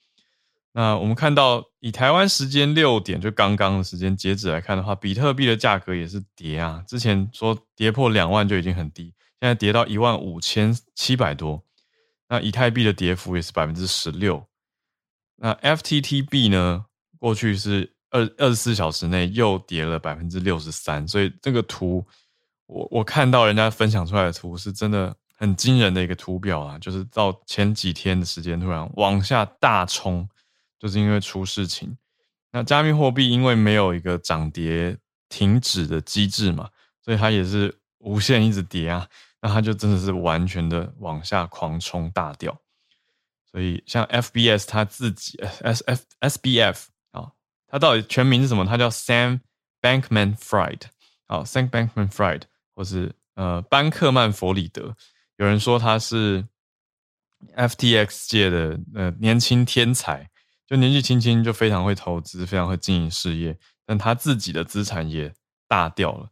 [0.73, 6.81] 那我们看到，以台湾时间六点就刚刚的时间截止来看的话，比特币的价格也是跌啊。
[6.87, 11.63] 之前说跌破两万就已经很低，现在跌到一万五千七百多。
[12.29, 14.47] 那以太币的跌幅也是百分之十六。
[15.35, 16.85] 那 FTTB 呢？
[17.21, 21.07] 过去是二二十四小时内又跌了百分之六十三。
[21.07, 22.03] 所以这个图，
[22.65, 30.27] 我我看到人家分享出来的图是真的很惊人的一个图表啊，就是到前几天的时间突然往下大冲。
[30.79, 31.95] 就是因为出事情，
[32.51, 34.97] 那加密货币因为没有一个涨跌
[35.29, 36.67] 停止的机制嘛，
[37.05, 39.07] 所以它也是无限一直跌啊，
[39.43, 42.59] 那它就真的是完全的往下狂冲大掉。
[43.51, 46.85] 所以像 FBS 它自己 S F SBF，
[47.71, 48.65] 它到底全名是什么？
[48.65, 49.39] 它叫 Sam
[49.81, 50.81] Bankman-Fried
[51.27, 52.43] 好，Sam Bankman-Fried
[52.75, 54.95] 或是呃班克曼弗里德，
[55.37, 56.45] 有人说他是
[57.55, 60.29] FTX 界的呃年轻天才。
[60.67, 65.33] 就年纪轻轻就非常会投资，非常会经营事业，但他自己的资产也
[65.67, 66.29] 大掉了。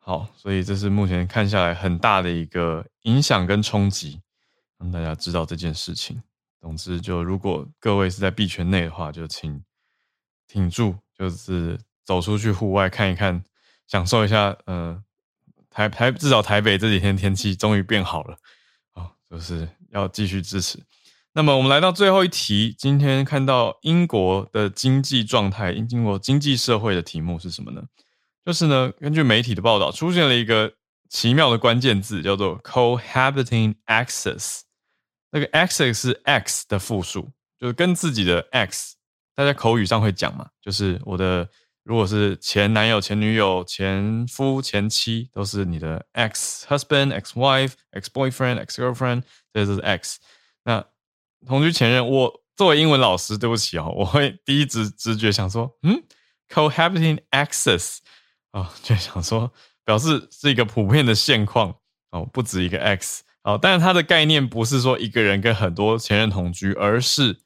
[0.00, 4.20] 好，所以这是目前看下来很大的一个影响跟冲击，
[4.78, 6.20] 让大家知道这件事情。
[6.60, 9.62] 总之，就如果各位是在币圈内的话，就请
[10.48, 13.44] 挺住，就是走出去户外看一看，
[13.86, 14.56] 享受一下。
[14.64, 15.00] 呃，
[15.70, 18.36] 台台至少台北这几天天气终于变好了，
[18.94, 20.82] 啊，就是要继续支持。
[21.34, 27.82] 那么我们来到最后一题，今天看到英国的经济状态，英国经济社会的题目是什么呢？
[28.44, 30.72] 就是呢，根据媒体的报道，出现了一个
[31.10, 34.62] 奇妙的关键字，叫做 cohabiting access。
[35.30, 37.30] 那个 access 是 x 的复数，
[37.60, 38.96] 就是跟自己的 x，
[39.38, 41.48] 大家口语上会讲嘛，就是我的
[41.84, 49.22] 如果是前男友、前女友、前夫、前妻，都是你的 ex husband、ex wife、ex boyfriend、ex girlfriend，
[49.52, 50.16] 这就是 ex。
[50.64, 50.84] 那
[51.46, 56.02] 同居前任，我作为英文老师，对不起哦，我会第一直直觉想说，嗯
[56.48, 57.98] ，cohabiting access，
[58.50, 59.52] 哦， 就想说
[59.84, 61.72] 表示是一个普遍的现况。
[62.10, 67.38] 哦，不止一个 ex 哦，但是它的概念不是说一个人跟很多前任同居，而是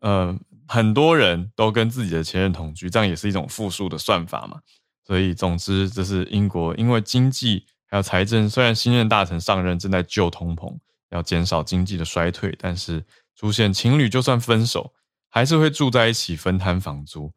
[0.00, 0.36] 呃
[0.66, 4.60] 很多人都跟自己的前任同居，这样也是一种复数的算法嘛。
[5.04, 10.78] 所以总之，这是英国因为经济还有财政，虽然新任大臣上任正在救通膨，
[11.10, 13.04] 要减少经济的衰退，但是。
[13.34, 14.92] 出现情侣就算分手，
[15.28, 17.32] 还是会住在一起分摊房租。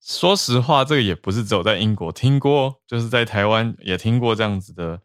[0.00, 5.00] 说实话，这个也不是只有在英国听过，就是在台湾也听过这样子的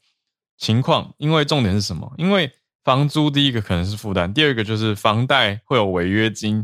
[0.57, 1.15] 情况。
[1.17, 2.13] 因为重点是什么？
[2.17, 2.51] 因为
[2.83, 6.63] 房租第一个可能是负担，第二个就是房贷会有违约金，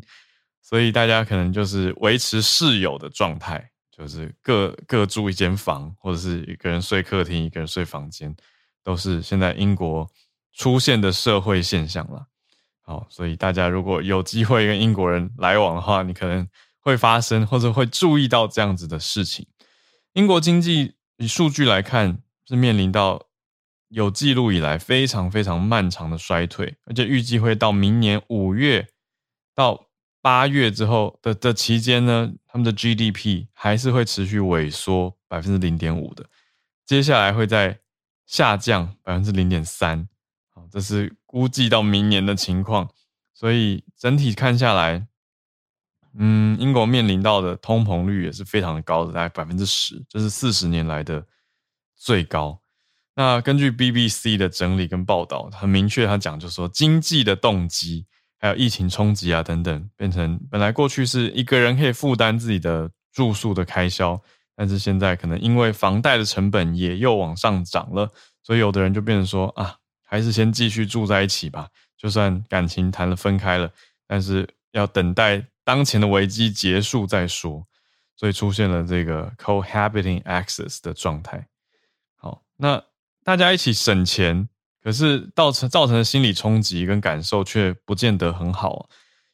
[0.69, 8.35] 所以大家可能就是维持室友的状态，就是各各住一间房，或者是一个人睡客厅，一个人睡房间，
[8.83, 10.07] 都是现在英国
[10.53, 12.27] 出现的社会现象了。
[12.81, 16.47] 好，所以大家如果有机会跟英国人来往的话，你可能
[16.79, 19.47] 会发生或者会注意到这样子的事情。
[20.13, 23.25] 英国经济以数据来看，是面临到
[23.87, 28.87] 有记录以来非常非常漫长的衰退，而且预计会到明年五月
[29.55, 29.88] 到
[30.21, 36.25] 八月之后的的期间呢，他们的 GDP 还是会持续萎缩百分之零点五的，
[36.85, 37.79] 接下来会在
[38.25, 40.07] 下降百分之零点三。
[40.53, 41.15] 好，这是。
[41.31, 42.89] 估计到明年的情况，
[43.35, 45.05] 所以整体看下来，
[46.17, 51.23] 嗯，英国面临到的通膨率也是非常的高的，大概百分之十，这是四十年来的
[51.95, 52.59] 最高。
[53.13, 58.07] 那根据 BBC 的整理跟报道，很明确，他讲就说，经济的动机
[58.39, 64.19] 还有疫情冲击啊等等，变成本来过去是一个人可以负担自己的住宿的开销，
[64.55, 68.09] 但是现在可能因为房贷的成本也又往上涨了，
[68.41, 69.75] 所以有的人就变成说啊。
[70.11, 73.71] 还是先继续住在一起吧，就算感情谈了分开了，
[74.07, 77.63] 但是要等待当前的危机结束再说。
[78.15, 81.47] 所以出现了这个 cohabiting access 的状态。
[82.15, 82.83] 好，那
[83.23, 84.49] 大家一起省钱，
[84.83, 88.89] 可是造成造成的心理冲击跟感受却不见得很好。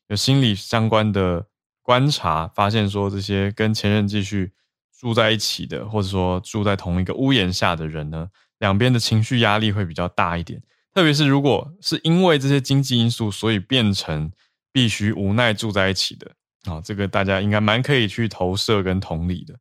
[0.07, 1.47] 有心理相关的
[1.81, 4.51] 观察发现说，这些跟前任继续
[4.99, 8.29] 住在一起的，或者说住在同一个屋檐下的人呢？
[8.59, 10.61] 两边的情绪压力会比较大一点，
[10.93, 14.31] 特别是如果是因为这些经济因素，所以变成
[14.71, 16.31] 必须无奈住在一起的
[16.63, 19.53] 啊，这个大家应该蛮可以去投射跟同理的，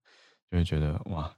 [0.49, 1.35] 就会觉得哇，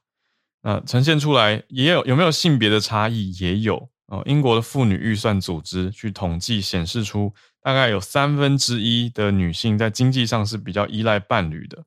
[0.63, 4.23] 那呈现出来也有有没有性别的差异也有哦。
[4.27, 11.85] 英国的妇女预算组织去统计显示出，大概有三分之一的女性在经济上是比较依赖伴侣的，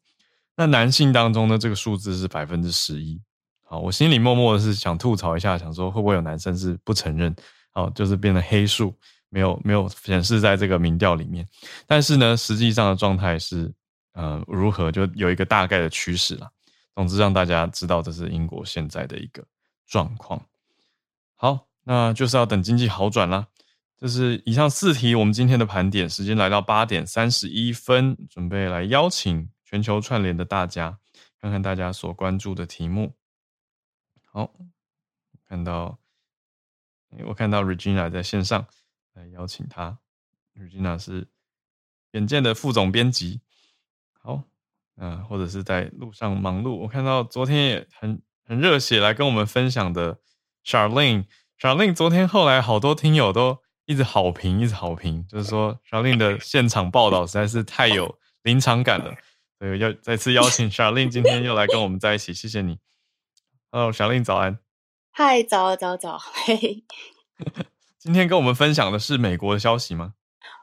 [0.55, 3.21] 那男性当中呢，这个数字是百分之十一。
[3.63, 7.35] 好，我心里默默的是想吐槽一下，想说会不会有男生是不承认，
[7.71, 8.93] 好，就是变成黑数，
[9.29, 11.47] 没有没有显示在这个民调里面。
[11.85, 13.71] 但是呢，实际上的状态是，
[14.13, 16.49] 呃，如何就有一个大概的趋势了。
[16.95, 19.41] 总之让大家知道这是英国现在的一个
[19.87, 20.41] 状况。
[21.35, 23.47] 好，那就是要等经济好转啦。
[23.97, 30.99] 这是以上四题，我们今天的盘点时间来到八点三十一分，准备来邀请全球串联的大家，
[31.41, 33.15] 看看大家所关注的题目。
[34.23, 34.53] 好，
[35.47, 35.97] 看到，
[37.25, 38.67] 我看到 Regina 在线上，
[39.13, 39.97] 来邀请他。
[40.55, 41.27] Regina 是
[42.11, 43.41] 远见的副总编辑。
[44.21, 44.43] 好，
[44.97, 46.75] 嗯，或者是在路上忙碌。
[46.75, 50.19] 我看到昨天也很很热血来跟我们分享的
[50.63, 51.25] Charlene
[51.59, 53.59] Charlene，Charlene 昨天后来好多听友都。
[53.85, 59.15] 一直好评，一直好评，就是说 小令的现场报道实在是太有临场感了。
[59.57, 62.77] 所以要再次邀请小令今天又来跟我们在一起，谢谢你。
[63.71, 64.59] Hello，小令早安。
[65.09, 66.83] 嗨，早早早，嘿。
[67.97, 70.13] 今天跟我们分享的是美国的消息吗？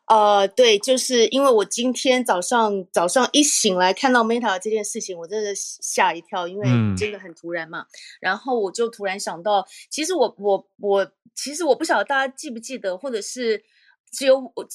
[0.08, 7.86] 呃，对，就是因为我今天早上早上一醒来看到 Meta 这件事情，我真的吓一跳，因为真的很突然嘛。
[8.20, 13.64] 然后我就突然想到，其实我我我，其实我不晓得大家记不记得，或者是
[14.12, 14.68] 只有我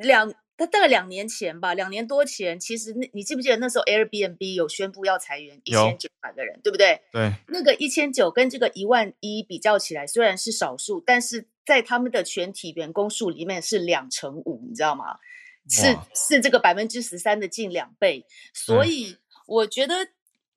[0.00, 7.00] 两，大概两年前吧，两年多前，其实那你记不记得那时候 Airbnb 有宣布要裁员一千九百个人，对不对？
[7.10, 7.32] 对。
[7.48, 11.48] 那个一千九跟这个一万一比较起来，虽然是少数，但是。
[11.64, 15.18] 在他们的全体员工数里面是两成五，你知道吗？
[15.68, 20.08] 是是这个百分之十三的近两倍，所以我觉得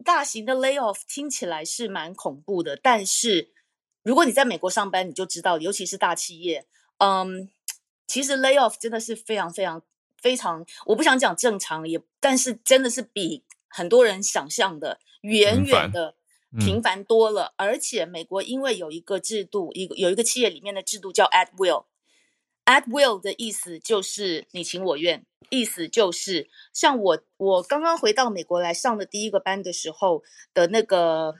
[0.04, 2.76] 大型的 layoff 听起来是蛮恐怖的。
[2.76, 3.52] 但是
[4.02, 6.65] 如果你在美国上班，你就知道，尤其是大企业，
[6.98, 7.50] 嗯，
[8.08, 9.84] 其实 layoff 真的是非常非常
[10.20, 16.15] 非常，我不想讲正常，也但是真的是比很多人想象的远远的。
[16.60, 21.86] 频繁多了，而且美国因为有一个制度，一个有一个企业里面的制度叫 at will。
[22.65, 31.36] at will 的意思就是你情我愿，意思就是像我我刚刚回到美国来上的第一个班的时候的那个，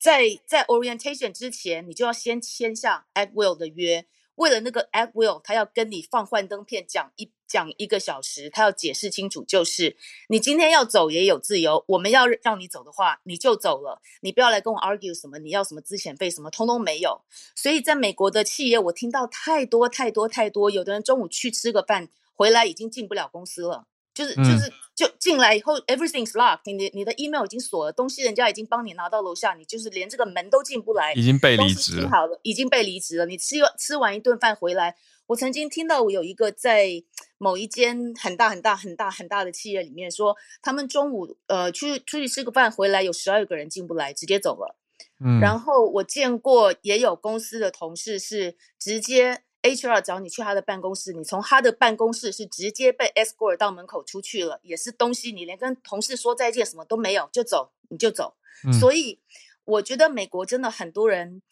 [0.00, 4.06] 在在 orientation 之前，你就要先签下 at will 的约。
[4.36, 9.96] 为了那个 at will，他要跟你放幻灯片讲一讲一个小时，他要解释清楚，就是
[10.28, 17.22] 你今天要走也有自由，我们要让你走的话，你就走了，你不要来跟我 argue 什么，你要什么资遣费什么，通通没有。
[17.54, 23.86] 所以在美国的企业，我听到太多太多太多，有的人中午去吃个饭，回来已经进不了公司了。
[24.16, 32.08] 就是就是就进来以后，everything's locked，你你的 email 已经锁了，东西人家已经帮你拿到楼下，你就是连这个门都进不来，已经被离职了。
[32.08, 33.26] 好了，已经被离职了。
[33.26, 36.88] 你吃吃完一顿饭回来，我曾经听到我有一个在
[37.36, 44.78] 某一间很大很大很大很大的企业里面说，他们中午呃去出去吃个饭回来，有十二个人进不来，直接走了。
[45.22, 49.42] 嗯，然后我见过也有公司的同事是直接。
[49.66, 58.34] HR 找你去他的办公室，你从他的办公室是直接被 escort 到门口出去了，也是东西你连跟同事说再见什么都没有就走，你就走。
[58.78, 59.18] 所以
[59.64, 61.42] 我觉得美国真的很多人，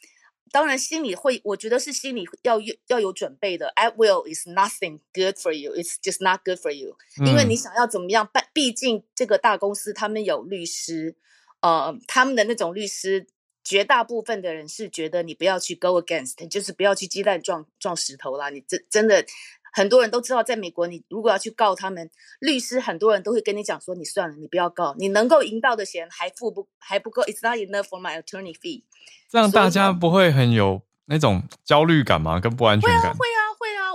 [0.52, 3.72] 当然心里会，我觉得是心里要有要有准备的。
[3.76, 6.96] At will is nothing good for you, it's just not good for you。
[7.26, 8.46] 因为你想要怎么样办？
[8.52, 11.16] 毕竟这个大公司他们有律师，
[11.60, 13.26] 呃，他们的那种律师。
[13.64, 18.50] 绝大部分的人是觉得你不要去 go against，就是不要去鸡蛋撞撞石头啦。
[18.50, 19.24] 你真真的
[19.72, 28.82] 很多人都知道，在美国，你如果要去告他们，律师很多人都会跟你讲说，你算了，你不要告，你能够赢到的钱还付不还不够，it's not enough for my attorney fee。
[29.30, 32.38] 这样大家不会很有那种焦虑感吗？
[32.38, 33.12] 跟不安全感？
[33.14, 33.43] 会啊。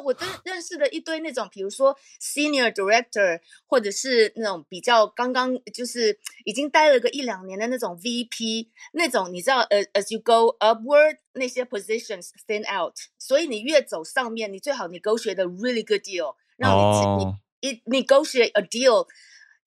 [0.09, 16.75] 我真认识的一堆那种，比如说 senior director，或者是那种比较刚刚就是已经待了个一两年的那种 VP，那种你知道，呃，as you go upward，那些 positions thin out，所以你越走上面，你最好你 negotiate a really good deal，让
[17.19, 17.25] 你
[17.61, 19.05] 你你 negotiate a deal。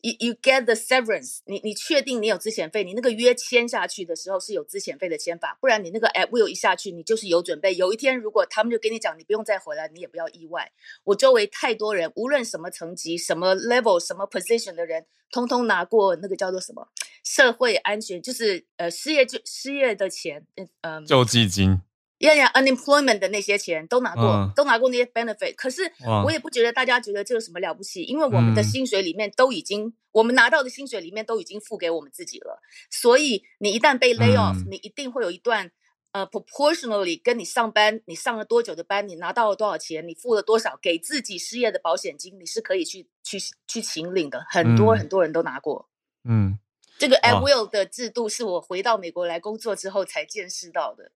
[0.03, 2.83] You you get the severance，你你确定你有资遣费？
[2.83, 7.73] 你那个约签下去的时候是有资遣费的签法，不然你那个 at will 一下去，你就是有准备。
[7.77, 10.73] 有一天如果他们就跟你讲，你不用再回来，你也不要意外。
[11.05, 16.89] 我周围太多人，无论什么层级、什么 level、什么 position 的人，通通拿过那个叫做什么
[17.23, 20.45] 社会安全，就是呃失业就失业的钱，
[20.81, 21.81] 嗯，救济金。
[22.23, 25.55] 呀呀，unemployment 的那些钱都拿过，都拿过那些 benefit。
[25.57, 25.93] 可是
[26.25, 32.61] 我也不觉得大家觉得这有什么了不起，因为我们的薪水里面都已经，我们拿到的薪水里面都已经付给我们自己了。
[32.91, 35.73] 所以你一旦被 lay off，你一定会有一段
[36.13, 44.47] 呃 proportionally 跟你上班，你上了多久的班，你拿到了多少钱，你付了多少给自己失业的保险金，你是可以去去去请领的。
[44.49, 45.89] 很多很多人都拿过。
[46.23, 46.61] 嗯，
[46.99, 51.11] 这个 at will 的制度是我回到美国来工作之后才见识到的。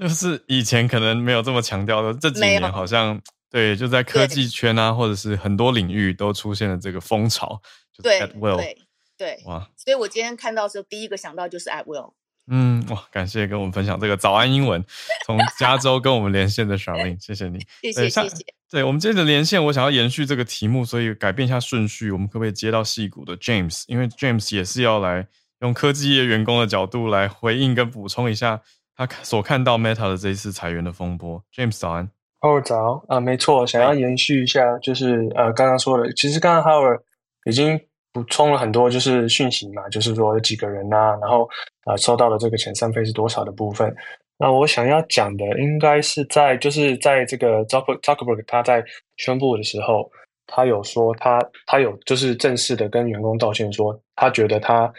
[0.00, 3.20] 就是以前可能没有这么强调的，这几年好像
[3.50, 7.60] 对，就在科技圈啊，或者是很多领域都出现了这个风潮。
[8.02, 8.78] 对对
[9.18, 9.68] 对，哇！
[9.76, 12.14] 所以我今天看到的时候，第一个想到就是 at will。
[12.46, 13.04] 嗯，哇！
[13.12, 14.82] 感谢跟我们分享这个早安英文，
[15.26, 18.36] 从加州跟我们连线的 Charlene， 谢谢你，谢谢谢谢。
[18.70, 23.84] 对，我们接着连线，我想要延续这个题目，所以改变一下顺序，我们可不可以接到戏骨的 James？
[23.88, 25.28] 因为 James 也是要来
[25.60, 28.62] 用科技业员工的角度来回应跟补充一下。
[29.00, 32.06] 他所看到 Meta 的这一次裁员的风波，James 早安
[32.40, 37.00] ，Howard 早啊，没错，想要延续一下，就是呃刚刚说的，其实刚刚 Howard
[37.46, 37.80] 已经
[38.12, 41.48] 补充了很多，就是讯息嘛，就是说有几个人呐，然后
[41.84, 43.96] 啊收到的这个遣散费是多少的部分。
[44.36, 48.84] 那我想要讲的，应该是在就是在这个 Zuckerberg 他在
[49.16, 50.10] 宣布的时候，
[50.46, 54.92] 他有说他他有就是正式的跟员工道歉，说他觉得他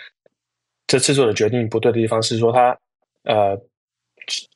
[0.88, 2.76] 这次做的决定不对的地方是说他
[3.26, 3.56] 呃。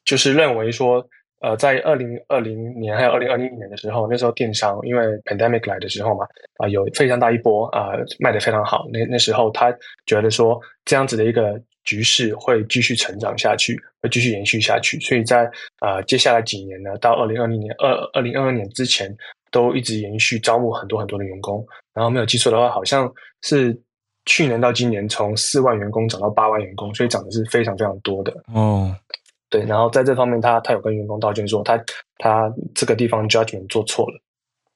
[0.03, 1.05] 就是认为说，
[1.41, 6.26] 呃，在二零二零年还有二零二零年的时候，那时候电商因为 pandemic 来的时候嘛，
[6.57, 8.88] 啊，有非常大一波啊，卖的非常好。
[8.91, 9.72] 那那时候他
[10.05, 14.99] 觉得说，这样子的一个局势会继续成长下去，会继续延续下去。
[15.01, 15.49] 所以在
[15.80, 19.16] 啊接下来几年呢，到二零二零年二二零二二年之前，
[19.51, 21.63] 都一直延续招募很多很多的员工。
[21.93, 23.11] 然后没有记错的话，好像
[23.43, 23.78] 是
[24.26, 28.95] 去年到今年从四万员工涨到八万员工，所以涨的是非常非常多的哦。
[29.47, 31.81] 对，然后在这方面，他他有跟员工道歉说，他
[32.17, 34.19] 他这个地方 judgment 做错了，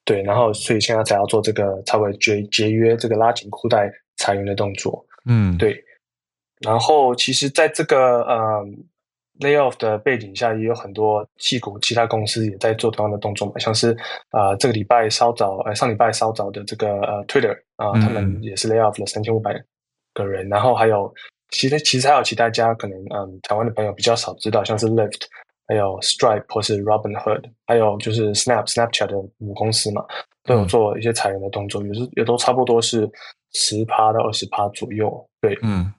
[0.06, 5.84] 对，然后所以现在才要做这个差不多节节约这个拉紧裤带裁员的动作，嗯，对。
[6.62, 8.64] 然后其实，在这个呃
[9.40, 13.98] layoff 的背景下，也有很多细股其他公司也在做同样的动作嘛，像是
[14.30, 19.60] 啊这个礼拜稍早，呃上礼拜稍早的这个呃 Twitter 啊，他们也是 layoff 了三千五百
[20.14, 21.12] 个人，然后还有。
[21.52, 25.22] 其实其实还有其他家可能，嗯，台湾的朋友比较少知道，像是 Lyft，
[25.68, 30.06] 还有 Stripe 或是 Robinhood，还有就是 Snap Snapchat 的母公司嘛，
[30.44, 33.10] 都有做一些裁员的动作，也是也都差不多是
[33.54, 35.28] 十趴到二十趴左右。
[35.42, 35.92] 对，嗯，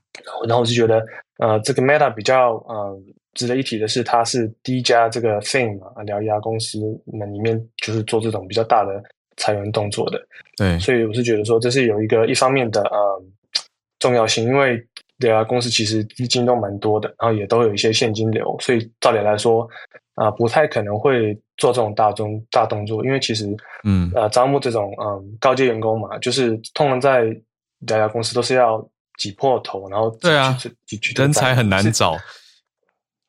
[0.46, 1.04] 然后我就觉得，
[1.38, 3.02] 呃，这个 Meta 比较，嗯，
[3.34, 9.02] 值得一提的是，它是第一家这个 Thing 啊疗牙公司那里面就是做这种比较大的
[9.36, 10.24] 裁员动作的。
[10.56, 13.32] 对，所以我是觉得说，这是有一个一方面的，嗯，
[13.98, 14.86] 重要性，因为。
[15.20, 19.68] 对啊，公司其实资金都蛮多的，然后也都有一些现金流，所以照理来说，
[20.14, 23.54] 啊，不太可能会做这种大中大动作，因为其实，
[23.84, 27.26] 嗯，呃，招募这种嗯高阶员工嘛，就是通常在
[27.86, 28.82] 大家公司都是要
[29.18, 30.56] 挤破头，然后对啊，
[31.16, 32.16] 人才很难找，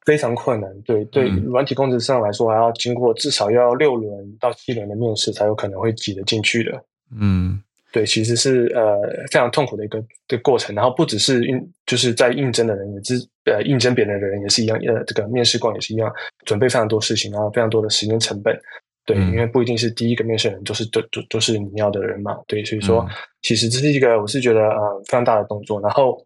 [0.06, 0.82] 非常困难。
[0.84, 6.84] 对对，软体工程师上来说，还要经过至少要六轮到七轮的面试，才有可能会挤得进去的。
[7.20, 7.62] 嗯。
[7.92, 8.98] 对，其实是呃
[9.32, 13.16] 非常痛苦的一个的过程，然后不只是应就是在应征的人，也是
[13.46, 16.10] 呃应征别人的人也是一样，呃这个面试官也是一样，
[16.46, 18.58] 准备非常多事情，然后非常多的时间成本。
[19.06, 22.38] 对，因为不一定是第一个面试人都是都都都是你要的人嘛。
[22.48, 23.06] 对，所以说
[23.42, 25.82] 其实这是一个我是觉得呃非常大的动作。
[25.82, 26.26] 然后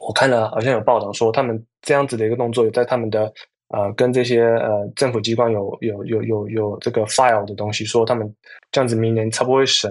[0.00, 3.32] 我看了好像有报道说，他们这样子的一个动作，有在他们的
[3.68, 8.30] 呃跟这些呃政府机关有有有有有这个 file 的东西，说他们
[8.72, 9.90] 这样子明年差不多会审。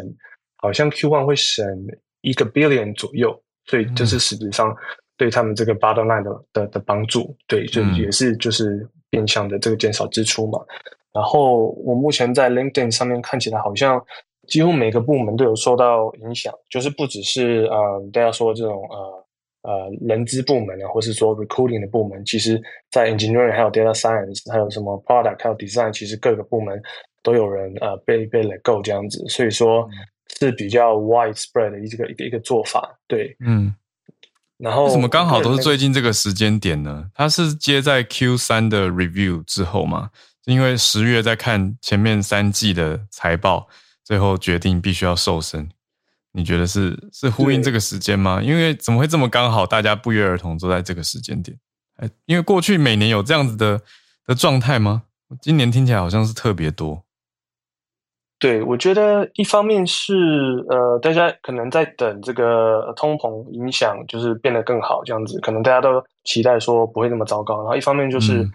[0.58, 1.66] 好像 Q one 会省
[2.22, 4.76] 一个 billion 左右，所以这是实质上
[5.16, 10.60] 对他们这个 bottom line 的的的帮助，对，就也是就是变相的这个减少支出嘛。
[11.14, 14.04] 然后我目前在 LinkedIn 上面看起来，好像
[14.48, 26.82] 几乎每个部门都有受到影响，就是不只是呃大家说这种呃呃人资部门啊，或是说 recruiting 的部门，其实在 engineering 还有 data science，还有什么 product 还有 design，其实各个部门
[27.24, 29.88] 都有人呃被被 let go 这样子，所以说。
[30.40, 33.74] 是比较 widespread 的一个一个一个做法，对，嗯，
[34.58, 37.10] 然后为什么刚好都是最近这个时间点呢？
[37.14, 40.12] 它是接在 Q 三的 review 之后嘛？
[40.46, 43.68] 因为十月在看前面三季的财报，
[44.04, 45.70] 最后决定必须要瘦身。
[46.32, 48.42] 你觉得是是呼应这个时间吗？
[48.42, 49.66] 因为怎么会这么刚好？
[49.66, 51.58] 大家不约而同都在这个时间点？
[51.98, 53.82] 哎，因为过去每年有这样子的
[54.26, 55.04] 的状态吗？
[55.42, 57.04] 今年听起来好像是特别多。
[58.40, 67.58] 对，我觉得一方面是呃，大家可能在等这个通膨影响，就是变得更好这样子，可能大家都期待说不会那么糟糕。
[67.58, 68.48] 然后一方面就是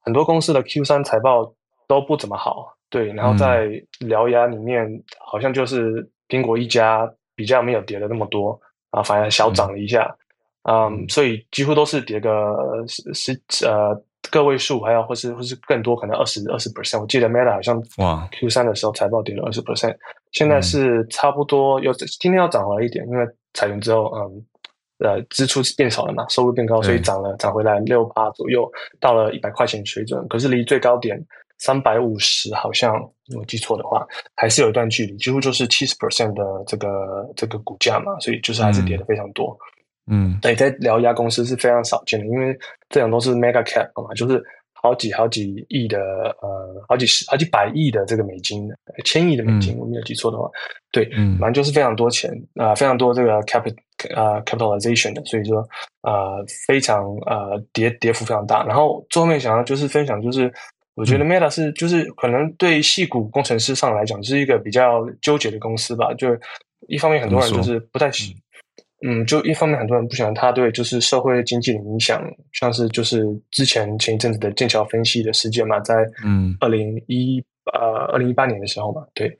[0.00, 1.54] 很多公司的 Q 三财报
[1.86, 3.12] 都不怎么好，对。
[3.12, 3.68] 然后在
[4.00, 4.84] 獠牙里面，
[5.24, 8.60] 好像就是苹果一家比较没有跌的那么多
[8.90, 10.12] 啊，反而小涨了一下，
[10.64, 12.56] 嗯，所以几乎都是跌个
[12.88, 14.02] 十十呃。
[14.30, 17.00] 个位数，还有或是或是更多，可能二十二十 percent。
[17.00, 18.28] 我记得 Meta 好像哇。
[18.32, 19.96] Q 三的时候财报跌了二十 percent，
[20.32, 24.44] 现在是差不多有今天要涨回来一点，因为裁员之后，嗯，
[24.98, 28.70] 呃支出变少了嘛，收入变高，所以涨了涨回来六八左右，
[29.00, 31.18] 到了一百块钱水准，可是离最高点
[31.58, 32.94] 三百五十好像
[33.36, 34.06] 我记错的话，
[34.36, 39.56] 还是有一段距离，几乎就是七十 percent 的这个这个股价嘛，所以就是还是跌的非常多。
[39.60, 39.77] 嗯，
[40.40, 42.56] 对，在聊一家公司是非常少见的，因为
[42.88, 44.42] 这种都是 mega cap 嘛，就是
[44.72, 45.98] 好几好几亿的，
[46.40, 48.68] 呃，好几十、好几百亿的这个美金，
[49.04, 50.48] 千亿的美金，我没有记错的话，
[50.92, 53.74] 对，嗯，反正就是非常多钱啊，非常多这个 capital
[54.14, 55.58] 啊 capitalization 的，所以说
[56.02, 58.64] 呃，非常呃跌跌幅非常大。
[58.64, 60.52] 然后最后面想要就是分享，就是
[60.94, 66.28] 我觉得 Meta 是就是可能对戏骨工程师上来讲是一个比较纠结的公司吧，就
[66.86, 68.36] 一方面很多人就是不太喜。
[69.00, 72.20] 嗯，就一方面很多人不喜欢他对就是社会经济的影响，
[72.52, 75.94] 像是就是之前前一阵子的剑桥分析的事件嘛，在
[76.24, 77.40] 嗯二零一
[77.72, 79.32] 呃二零一八年的时候嘛，对，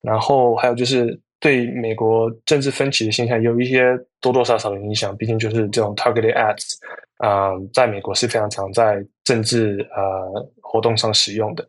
[0.00, 6.74] 然后还有就是对美国政治分歧的现象有一些多多少少的影响，毕竟就是这种 targeted ads
[7.16, 11.68] 啊，在美国是非常常在政治呃活动上使用的，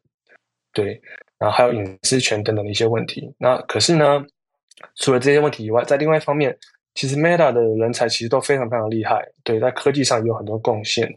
[0.74, 1.02] 对，
[1.40, 3.34] 然后还有隐私权等等的一些问题。
[3.40, 4.24] 那可是呢，
[4.98, 6.56] 除了这些问题以外，在另外一方面。
[6.94, 11.10] 其实 Meta 的人才其实都非常非常厉害，对，在科技上有很多贡献，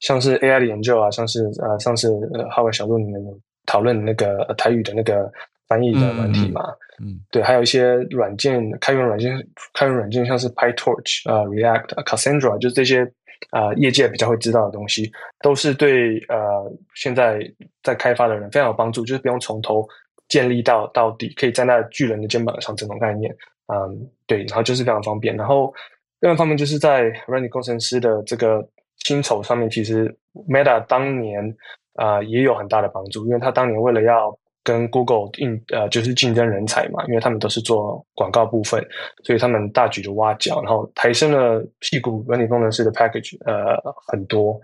[0.00, 3.22] 像是 AI 的研究啊，像是呃，上次呃，浩伟小路你们
[3.66, 5.30] 讨论那个台语的那个
[5.66, 6.62] 翻译的问题嘛，
[7.02, 9.36] 嗯，对，还有一些软件开源软件，
[9.74, 13.02] 开源软件像是 PyTorch 啊，React、Cassandra，就是这些
[13.50, 17.38] 啊，业界比较会知道的东西，都是对呃现在
[17.82, 19.86] 在开发的人非常有帮助，就是不用从头
[20.26, 23.30] 建立到到底，可以站在巨人的肩膀上这种概念。
[23.72, 25.36] 嗯，对，然后就是非常方便。
[25.36, 25.72] 然后
[26.20, 28.66] 另外一方面就是在软件工程师的这个
[29.04, 30.14] 薪酬上面，其实
[30.48, 31.56] Meta 当年
[31.94, 38.84] 啊也有很大的帮助，因为他当年为了要跟 Google 应呃就是竞争人才嘛，因为他们都是做广告部分，
[39.24, 44.60] 所以他们大举的挖角，然后抬升了屁股软件工程师的 package 呃很多。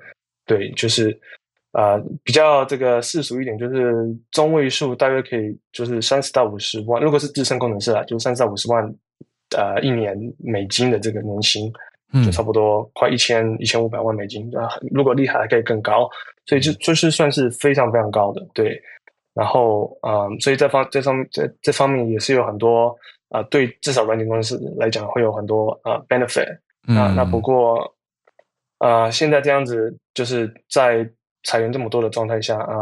[0.46, 1.18] 对，就是
[1.74, 3.92] 啊比较这个世俗一点，就是
[4.30, 8.82] 中位数大约可以就是三十到五十万，如果是资深工程师啊，就三十到五十万。
[9.56, 11.72] 呃，一年美金的这个年薪，
[12.24, 14.68] 就差不多快一千一千五百万美金啊。
[14.90, 16.08] 如果厉害还可以更高，
[16.46, 18.44] 所以就就是算是非常非常高的。
[18.52, 18.76] 对，
[19.32, 22.96] 然后啊，所以这方这方面这这方面也是有很多
[23.28, 26.58] 啊，对至少软件公司来讲会有很多啊 benefit
[26.88, 27.14] 嗯。
[27.14, 27.78] 那不过
[28.78, 31.08] 啊，现在这样子就是在
[31.44, 32.74] 裁员这么多的状态下啊，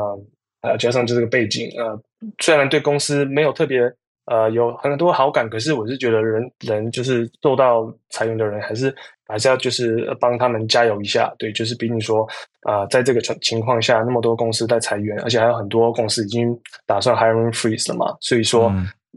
[0.63, 1.99] 呃，加上就这个背景啊，
[2.39, 3.93] 虽然对公司没有特别。
[4.27, 8.95] 呃，有很多好感，可是我是觉得人人就是受到裁员的人，还是
[9.27, 11.35] 还是要就是帮他们加油一下。
[11.41, 12.25] 对，就是比你说
[12.61, 16.57] 啊，在这个情情况下，那么多公司在裁员，而且还有很多公司已经
[16.87, 18.17] 打算 hiring freeze 了嘛。
[18.21, 18.73] 所以说，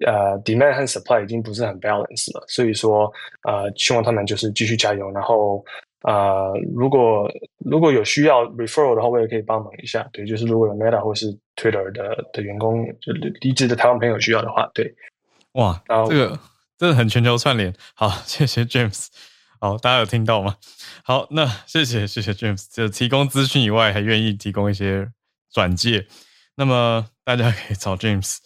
[0.07, 2.43] 呃，demand 和 supply 已经不是很 balance 了。
[2.47, 3.03] 所以说，
[3.47, 5.11] 呃，希望他们就是继续加油。
[5.11, 5.63] 然后，
[6.01, 10.07] 啊，如果如果有需要 referral 的话，我也可以帮忙一下。
[10.13, 14.93] 对，就是如果有 Meta 或是 Twitter 的的员工，就离职的台湾朋友需要的话，对，
[15.53, 16.39] 哇，然后这个
[16.77, 17.73] 真的很全球串联。
[17.95, 19.07] 好，谢谢 James。
[19.59, 20.57] 好，大家有听到吗？
[21.03, 25.09] 好，那谢谢谢谢 James，就提供资讯以外，还愿意提供一些
[25.51, 26.05] 转介。
[26.55, 28.37] 那么大家可以找 James。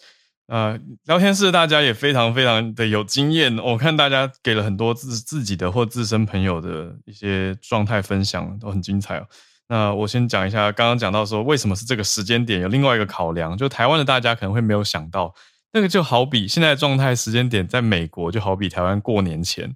[0.50, 3.56] 呃，聊天室大家也非常非常的有经验。
[3.58, 9.26] 我看大家给了很多自自己的或自身朋友的一些状态分享，都很精彩哦。
[9.68, 15.32] 那我先讲一下，刚刚讲到说为什么是这个时间点，有另外一个考量，就台湾的大家可能会没有想到，
[15.72, 19.72] 那个就好比现在状态时间点，在美国就好比台湾过年前，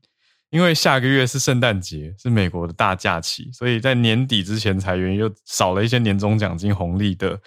[0.50, 7.38] 因为下个月是圣诞节，是美国的大假期，所以在年底之前裁员，又少了一些年终奖金红利的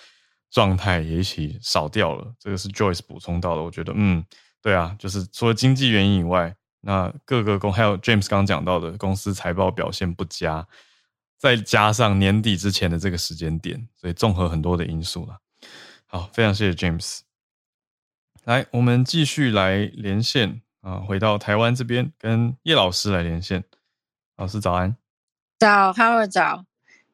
[0.50, 2.34] 状态也一起少掉了。
[2.40, 4.24] 这个是 Joyce 补充到的，我觉得，嗯，
[4.62, 10.68] 对啊，就是除了经济原因以外，那各个公还有 James 刚讲到的公司财报表现不佳。
[11.40, 15.38] 再加上年底之前的这个时间点，所以综合很多的因素了。
[16.08, 17.20] 好，非常谢谢 James。
[18.46, 23.64] 来，我们继续来连线啊，回到台湾这边跟叶老师来连线。
[24.38, 24.98] 老师早安，
[25.60, 26.66] 早，Howard 早。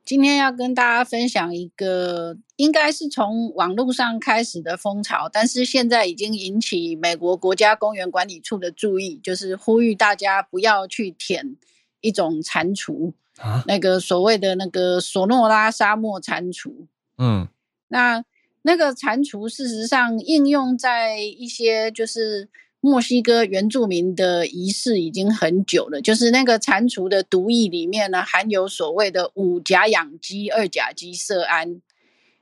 [0.05, 11.55] 今天要跟大家分享一个，应该是从网络上开始的风潮，但是现在已经引起美国国家公园管理处的注意，就是呼吁大家不要去舔
[12.01, 13.13] 一种蟾蜍。
[13.37, 16.85] 啊，那个所谓的那个索诺拉沙漠蟾蜍，
[17.17, 17.47] 嗯，
[17.87, 18.23] 那
[18.61, 22.47] 那个蟾蜍事实上应用在一些就是
[22.85, 31.81] 墨西哥原住民的仪式已经很久了，就是那个蟾蜍的毒液里面呢含有所谓的五甲氧基二甲基色胺，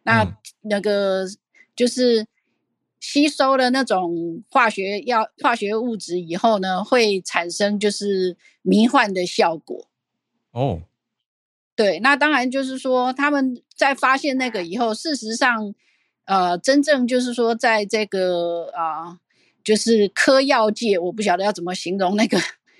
[0.01, 1.27] 那那个
[1.75, 2.25] 就是
[2.99, 9.85] 吸收了那种化学药、化学物质以后呢，会产生就是迷幻的效果。
[10.49, 10.81] 哦，
[11.75, 15.75] 对，那当然就是说他们在发现那个以后，事实上，
[16.25, 19.19] 呃，真正就是说在这个啊，
[19.63, 22.37] 就是科药界，我不晓得要怎么形容那个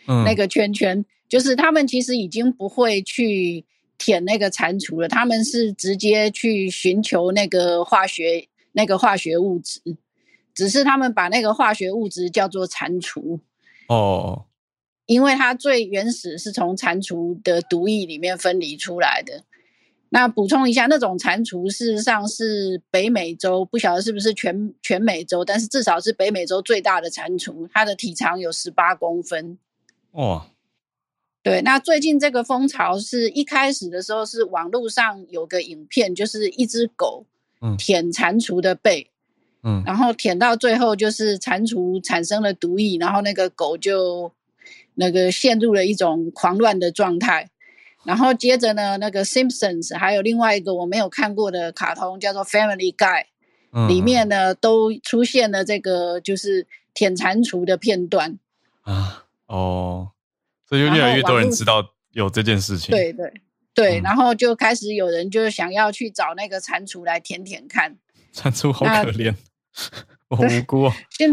[0.26, 3.66] 那个圈圈，就是他们其实已经不会去
[3.98, 9.82] 舔那个蟾蜍了，他们是直接去寻求那个化学那个化学物质。
[10.54, 13.40] 只是他们把那个化学物质叫做蟾蜍
[13.88, 14.48] 哦，
[15.06, 19.46] 因为它最原始是从蟾蜍的毒液里面分离出来的。
[20.14, 29.58] 那补充一下，那种蟾蜍事实上是北美洲，不晓得是不是全全美洲，但是至少是北美洲最大的蟾蜍，它的体长有十八公分。
[30.12, 30.48] 哦，
[31.42, 37.26] 对，那最近这个风潮是一开始的时候是网络上有个影片，就是一只狗
[37.78, 39.10] 舔蟾蜍的背。
[39.64, 44.34] 嗯，然后舔到最后就是蟾蜍产生了毒液，然后那个狗就
[44.96, 47.50] 那个陷入了一种狂乱的状态。
[48.04, 53.26] 然后接着呢，那个 Simpsons 还有另外一个我没有看过的卡通叫做 Family Guy，
[53.88, 58.38] 里面呢都出现了这个就是舔蟾蜍的片段
[58.82, 59.26] 啊。
[59.48, 60.12] 哦，
[60.68, 62.92] 所以就越来越多人知道有这件事情。
[62.92, 63.32] 对对
[63.74, 67.98] 对，然后就开始有人就想要去找那个蟾蜍来舔舔看。
[68.34, 69.36] 蟾蜍好可怜。
[70.30, 70.92] 我 无辜。
[71.12, 71.30] 现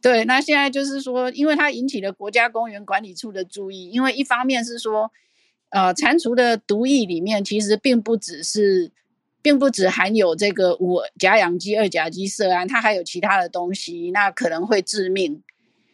[0.00, 5.10] 对，那现在就是说，因为它引起了国家公园管理处的注意，因为一方面是说，
[5.70, 8.90] 呃，蟾蜍的毒液里面其实并不只是，
[9.42, 15.42] 并不只含有这个五甲氧基二甲基色胺，它还有其他的东西，那可能会致命。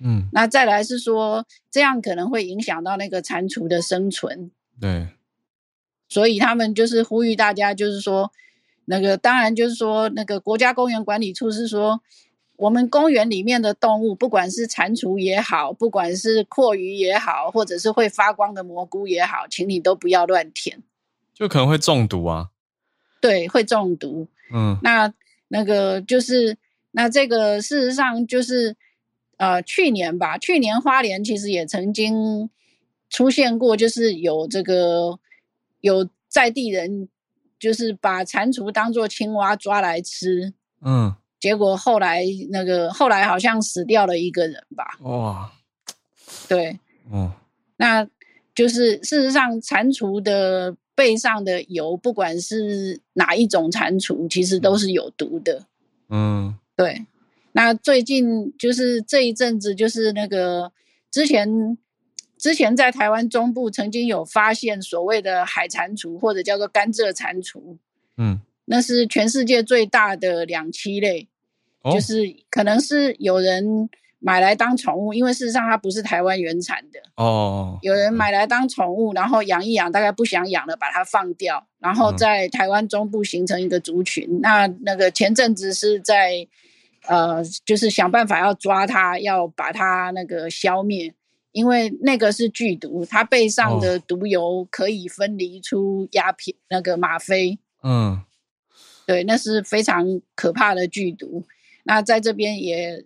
[0.01, 4.51] 嗯，那再来是说，这样可能会影响到那个蟾蜍的生存。
[4.81, 5.09] 对，
[6.09, 8.33] 所以他们就是呼吁大家，就是说。
[8.87, 12.03] 那个当然就是说，那个国家公园管理处是说，
[12.57, 20.83] 我们公园里面的动物，不管是蟾蜍也好，不管是阔鱼也好，或者是会发光的蘑菇也好，请你都不要乱舔，
[21.35, 22.51] 就可能会中毒啊。
[23.21, 24.29] 对，会中毒。
[24.53, 25.13] 嗯，那
[25.49, 26.57] 那个就是
[26.93, 28.77] 那这个事实上就是
[29.37, 32.49] 呃，去年吧，去年花莲其实也曾经
[33.11, 35.19] 出现过，就是有这个
[35.81, 37.09] 有在地人。
[37.57, 40.53] 就是把蟾蜍当做青蛙抓来吃，
[40.83, 41.15] 嗯，
[41.45, 44.97] 结果后来那个后来好像死掉了一个人吧？
[45.03, 45.53] 哇，
[46.49, 46.79] 对，
[47.13, 47.31] 嗯，
[47.77, 48.09] 那
[48.55, 55.67] 就是事实上，蟾蜍的背上的油，不管是哪一种蟾蜍，其实都是有毒的。
[56.09, 57.05] 嗯，对。
[57.53, 60.73] 那最近就是这一阵子，就是那个
[61.11, 61.77] 之前。
[62.37, 67.79] 之前在台湾中部曾经有发现所谓的海蟾蜍，或者叫做甘蔗蟾蜍，
[68.19, 71.27] 嗯，那是全世界最大的两栖类，
[71.93, 77.79] 就是可能是有人买来当宠物，因为事实上它不是台湾原产的哦。
[77.83, 84.41] 有人买来当宠物，然后养一养，大概不想养了，把它放掉，然后在台湾中部形成一个族群。
[84.41, 86.47] 那那个前阵子是在
[87.07, 91.15] 呃，就是想办法要抓它，要把它那个消灭。
[91.53, 97.57] 因为那个是剧毒，它背上的毒油可以分离出鸦片，那个吗啡。
[97.85, 98.21] 嗯，
[99.07, 101.45] 对，那是非常可怕的剧毒。
[101.85, 103.05] 那在这边也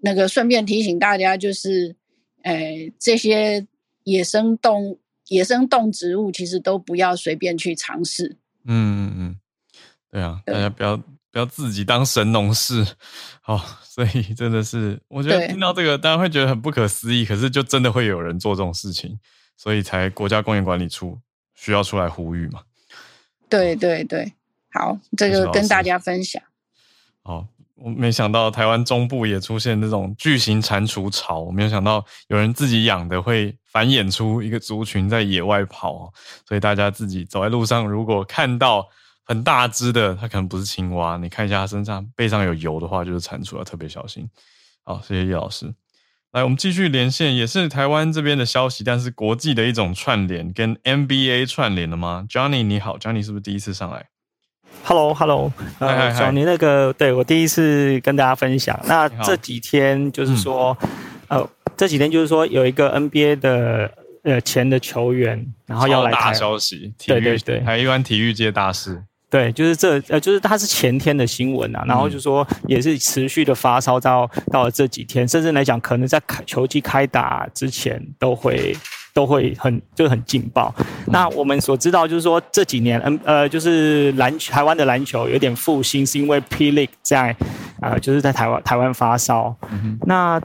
[0.00, 1.94] 那个顺便提醒大家，就是，
[2.42, 3.66] 呃，这些
[4.04, 8.36] 野生动野生动植物其实都不要随便去尝试。
[8.64, 9.36] 嗯嗯嗯，
[10.10, 11.00] 对啊，大家不要。
[11.30, 12.84] 不要自己当神农氏，
[13.42, 17.22] 好， 所以真的是，我觉得听到这个，大家会觉得很不可思议。
[17.22, 19.20] 可是就真的会有人做这种事情，
[19.54, 21.18] 所以才国家公园管理处
[21.54, 22.62] 需要出来呼吁嘛。
[23.46, 24.32] 对对对，
[24.72, 26.42] 好，这个跟大家分享。
[27.24, 27.46] 哦，
[27.80, 36.12] 我没想到台湾中部也出现这种巨型蟾蜍潮，我没有想到有人自己养的会繁衍出一个族群在野外跑，
[36.46, 38.88] 所以大家自己走在路上，如果看到。
[39.30, 41.18] 很大只的，它可能不是青蛙。
[41.18, 44.26] 你看一下它身上背上有油的话，就是蟾蜍，要特别小心。
[44.84, 45.66] 好，谢谢叶老师。
[46.32, 54.06] 来，我们继续连线，也是台湾这边的消息，但是国际的一种串联，跟 NBA 串联了吗？Johnny 你好，Johnny 是不是第一次上来
[54.84, 58.78] ？Hello，Hello，呃，Johnny 那个，对我第一次跟大家分享。
[58.86, 60.76] 那这几天就是说，
[61.28, 63.90] 呃，这几天就是说有一个 NBA 的
[64.22, 69.02] 呃前的球员，然后要来大消息，对对对，台湾体育界大事。
[69.30, 78.74] 对，就是这呃，就是他是前天的新闻啊，然后就说也是持续的发烧到到了这几天，甚至来讲，可能在开球季开打之前都会
[79.18, 80.72] 都会很就是很劲爆。
[81.06, 87.34] 那我们所知道就是说这几年，嗯呃，就是篮台湾的篮球有点复兴，是因为 P League 在
[87.80, 89.52] 呃就是在台湾台湾发烧。
[90.06, 90.40] 那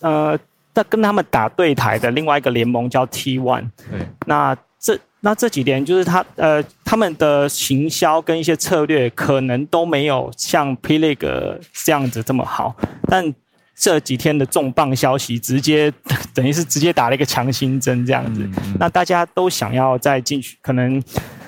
[0.00, 0.38] 呃，
[0.72, 3.68] 在跟他们打对台的另外一个联盟叫 T One。
[3.90, 12.74] 对，那这那这几年就是他呃他们的行销跟一些策略可能都没有像 P League 这样子这么好，
[13.06, 13.34] 但。
[13.76, 15.92] 这几天的重磅消息，直接
[16.32, 18.48] 等于是直接打了一个强心针，这样子。
[18.78, 21.02] 那大家都想要再进去，可能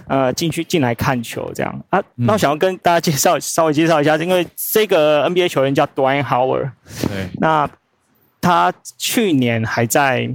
[0.09, 2.03] 呃进去进来看球这样啊。
[2.16, 6.72] 那我想要跟大家介绍，稍微介绍一下，因为这个 NBA 球员叫 Dwayne Howard。
[7.03, 7.29] 对。
[7.39, 7.68] 那
[8.41, 10.29] 他去年还在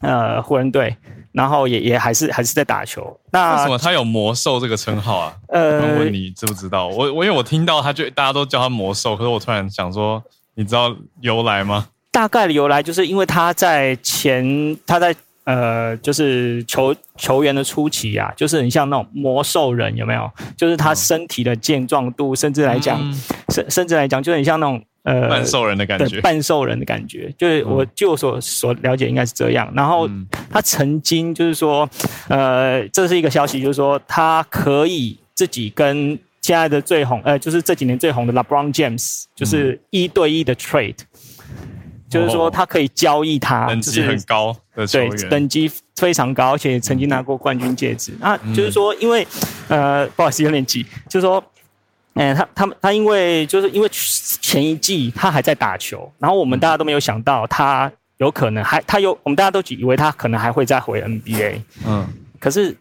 [0.00, 0.96] 呃湖人队，
[1.32, 3.20] 然后也也还是还是在打球。
[3.30, 5.34] 那为什么他有魔兽这个称号啊？
[5.48, 6.88] 呃，问问你知不知道？
[6.88, 10.22] 我我因为我听到他就大家都叫他魔兽，可是我突然想说。
[10.58, 11.86] 你知道由来吗？
[12.10, 20.28] 大概的由来就是因为他在前他在呃，就是球球员的初期啊，就是很像那种魔兽人，有没有？
[20.56, 23.00] 就是他身体的健壮度，甚至来讲，
[23.50, 27.32] 甚甚至来讲，就很像那种呃半兽人的感觉，半兽人的感觉。
[27.38, 29.72] 就是我据我所所了解，应该是这样。
[29.76, 30.10] 然后
[30.50, 31.88] 他曾经就是说，
[32.26, 36.18] 呃，这是一个消息，就是说他可以自己跟。
[36.48, 40.96] 现在的最红，呃，就是这几年最红的 LeBron James，就是一对一的 trade，
[42.08, 48.14] 就是说他可以交易他，等级很高的球员，对，等级非常高，而且曾经拿过冠军戒指。
[48.18, 49.26] 那就是说，因为
[49.68, 51.44] 呃，不好意思，有点急，就是说，
[52.14, 53.88] 嗯，他他们他因为就是因为
[54.40, 62.08] 前一季他还在打球，然后我们大家都没有想到他有可能还他有，我们大家都以为他可能还会再回 NBA，嗯，
[62.40, 62.74] 可是。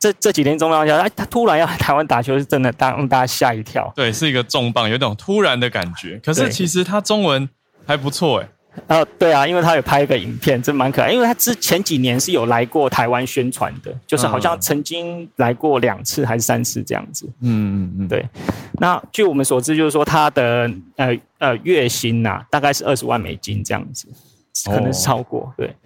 [0.00, 3.92] 这这几天重磅消息，哎，他突然要来台湾打球，是真的让大家吓一跳。
[3.94, 6.18] 对，是一个重磅，有种突然的感觉。
[6.24, 7.46] 可是其实他中文
[7.86, 8.48] 还不错，哎。
[8.86, 11.10] 哦，对啊，因为他有拍一个影片，真蛮可爱。
[11.10, 17.26] 因为他之前几年是有来过台湾宣传的，就是好像曾经来过两次还是三次这样子。
[17.42, 18.26] 嗯嗯嗯，对。
[18.74, 24.06] 那据我们所知，就是说他的呃呃月薪呐，大概是二十万美金这样子，
[24.64, 25.52] 可能超过。
[25.58, 25.76] 对。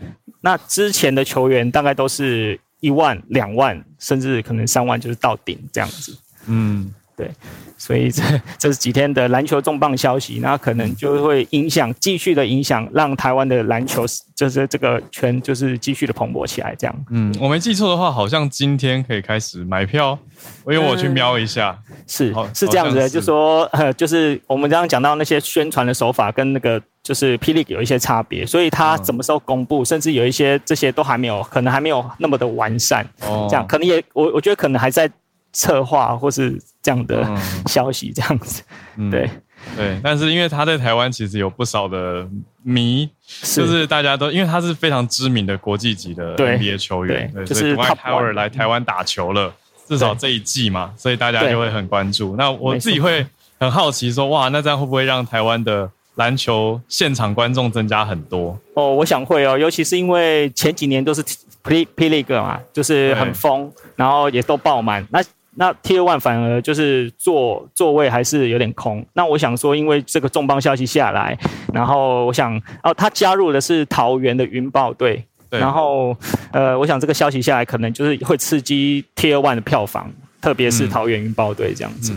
[0.43, 2.61] 那之前的球员大概都是。
[2.85, 6.15] 一万、两万，甚至可能三万，就是到顶这样子。
[6.47, 7.31] 嗯，对，
[7.79, 8.23] 所以这
[8.59, 14.05] 这是几天的篮球重磅消息，那可能就会影响，继续的影响，让台湾的篮球
[14.37, 16.75] 就是这个圈就是继续的蓬勃起来。
[16.79, 20.19] 这样，嗯，我没记错的话，好像今天可以开始买票，
[20.67, 26.83] 因为我去瞄一下，是是这样子的，就说呃，就是我们刚刚讲到那些宣传的手法跟那个。
[27.05, 33.07] 就是霹雳有一些差别，所以它什么时候公布，甚至有一些这些都还没有，可能还没有那么的完善。
[33.21, 35.09] 哦，这样可能也我我觉得可能还在
[35.53, 37.29] 策划或是这样的
[37.67, 38.63] 消息这样子。
[39.11, 39.29] 对
[39.77, 42.27] 对，但是因为他在台湾其实有不少的
[42.63, 43.07] 迷，
[43.55, 49.53] 就是大家都因为他是非常知名的国际级的 NBA 球员，就是 Power 来台湾打球了，
[49.87, 52.35] 至少这一季嘛，所以大家就会很关注。
[52.37, 53.27] 那我自己会
[53.61, 55.91] 很好奇说，哇，那这样会不会让台湾的？
[56.17, 61.23] 篮球现场观众增加很多哦，我想会哦，尤其是因为前几年都是
[61.65, 65.07] P P League 嘛，就是很疯，然后也都爆满。
[65.11, 65.23] 那
[65.57, 69.05] 那 T One 反而就是座座位还是有点空。
[69.13, 71.37] 那我想说，因为这个重磅消息下来，
[71.73, 76.17] 然后我想哦，他加入的是桃园的云豹队，然后
[76.53, 82.15] 呃，我想这个消息下来，可能就是会刺激 T One 的票房，特别是桃园云豹队这样子。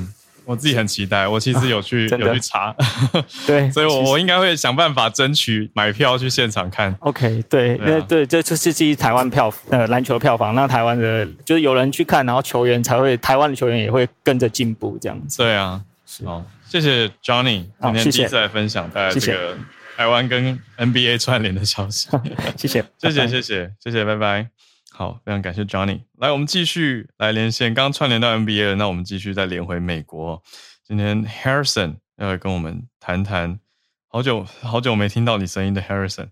[0.47, 2.73] 我自己很期待，我其实有去 有去查，
[3.45, 6.95] 对， 所以我我应该会想办法争取买票去现场看。
[7.01, 15.39] OK，对，那对，这这是基于台湾票呃篮球票房，那台湾的就是有人去看，然后球员才会台湾的球员也会跟着进步这样子。
[15.39, 19.57] 对啊，是哦，谢谢 Johnny 今天第一次来分享大家这个
[19.97, 22.07] 台湾跟 NBA 串联的消息。
[22.55, 24.47] 谢谢，谢谢，谢谢，谢谢，拜拜。
[24.97, 26.01] 好，非常感谢 Johnny。
[26.17, 27.71] 来，我们继续来连线。
[27.71, 30.41] 刚串联到 NBA 了，那我们继续再连回美国。
[30.83, 33.59] 今天 Harrison 要来跟我们谈谈，
[34.07, 36.29] 好久好久没听到你声音的 Harrison。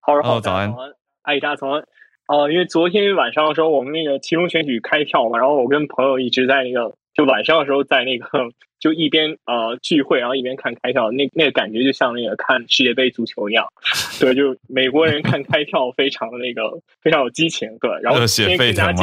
[0.00, 0.74] 好，早安，
[1.22, 1.84] 阿姨大家早安。
[2.26, 8.26] 哦，因为昨天晚上的时候，我们那个其中选举开票嘛，然后我跟朋友一直在那个，就晚上的时候在那个。
[8.78, 13.66] 就一边呃聚会，然后一边看开票，那那个感觉就像那个看世界杯足球一样，
[14.20, 18.94] 对，就美国人看开票非常的那个非常有激情，对，然后热血沸腾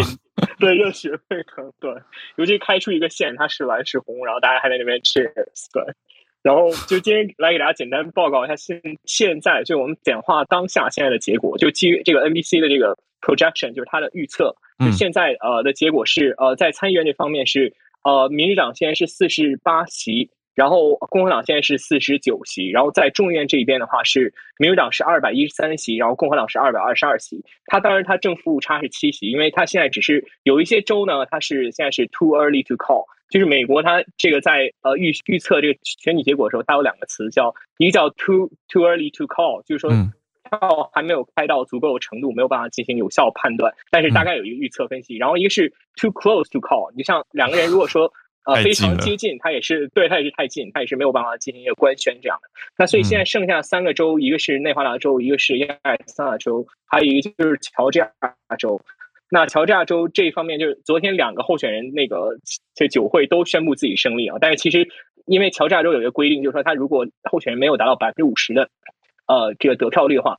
[0.59, 1.91] 对，热血沸腾，对，
[2.35, 5.33] 尤其开出一个线，它是蓝是红，然后大家还在那边 cheers，
[5.73, 5.83] 对，
[6.43, 17.73] 然后就今天来给大家简单报告一下现现在就我们简化当下现在的结果，就基于这个 NBC 的这个 projection，就是它的预测，就现在呃的结果是呃在参议院这方面是。
[18.03, 27.43] 呃，民主党现在是四十八席，然后共和党现在是四十九席，然后在众议院这一边的话是民主党是二百一十三席，然后共和党是二百二十二席。
[27.65, 39.91] 它当然它正负误差是七席，因为它现在只是有一些州呢，它是现在是 too early to call，就是美国它这个在呃预预测这个选举结果的时候，它有两个词叫一个叫 too too early to call，就是说
[40.49, 45.17] 票还没有开到足够的程度，没有办法进行有效判断，但是大概有一个预测分析。
[45.17, 48.11] 然后一个是 too close to call，你像两个人如果说。
[48.45, 52.49] 呃，非常接近，它也是对，它也是太近，它也是没有办法进行一个官宣这样的。
[52.77, 58.11] 那所以现在剩下三个州，一个是内华达州，一个是亚利桑那州，还有一个就是乔治亚
[58.57, 58.81] 州。
[59.29, 62.37] 那乔治亚州这一方面，就是昨天两个候选人那个
[62.75, 64.35] 这酒会都宣布自己胜利啊。
[64.41, 64.89] 但是其实
[65.25, 68.69] 因为乔治亚州有一个规定，就是说他如果候选人没有达到百分之五十的
[69.27, 70.37] 呃这个得票率的话，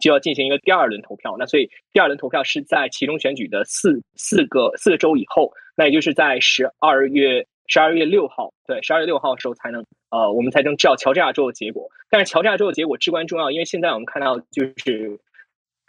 [0.00, 1.36] 就要进行一个第二轮投票。
[1.38, 5.52] 那所以第二轮投票是在其中选举的四四个四个州以后。
[5.76, 11.88] 那也就是在十二月十二月六号，对，十二月六号的时候才能，呃，我们才能知道乔治亚州的结果。
[12.08, 15.18] 但是乔治亚州的结果至关重要，因为现在我们看到就是，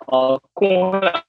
[0.07, 1.23] 呃，共和党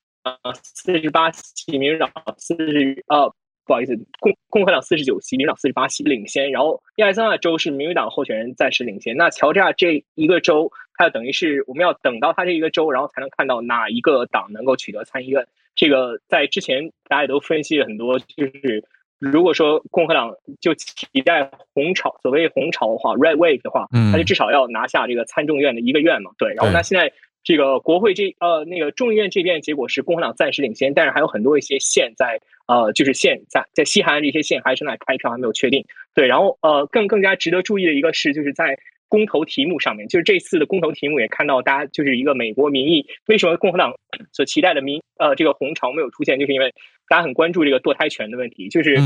[0.63, 3.31] 四十八席，民主党四十，呃，
[3.67, 6.51] 不好意思，共共和党四十九席，民主党四十八席领先。
[6.51, 9.17] 然后亚利桑那州是民主党候选人暂时领先。
[9.17, 15.47] 那乔治亚这一个州，它等于是我们要等到它这一个州，然后才能看到哪一个党能够取得参议院。
[15.75, 18.85] 这个在之前大家也都分析了很多，就是
[19.19, 26.55] 如果说共和党就期待红潮，所谓红潮的话，red wave 的话，嗯，他就至少要拿下这个参众院的一个院嘛，对。
[26.55, 27.13] 然后那现在
[27.47, 35.85] 这个国会这呃那个众议院这边结果是共和党暂时领先，但是还有很多一些县在呃就是县在在西海岸这些县还正在开票，还没有确定。
[36.13, 38.77] 对，然后呃更更加值得注意的一个是就是在。
[39.09, 43.07] 公投题目上面，就是这次的公投题目也看到，大家就是一个美国民意。
[43.29, 43.95] 为什么共和党
[44.35, 46.41] 所期待的民呃这个红潮没有出现？
[46.41, 46.75] 就是因为
[47.09, 48.69] 大家很关注这个堕胎权的问题。
[48.69, 48.97] 就是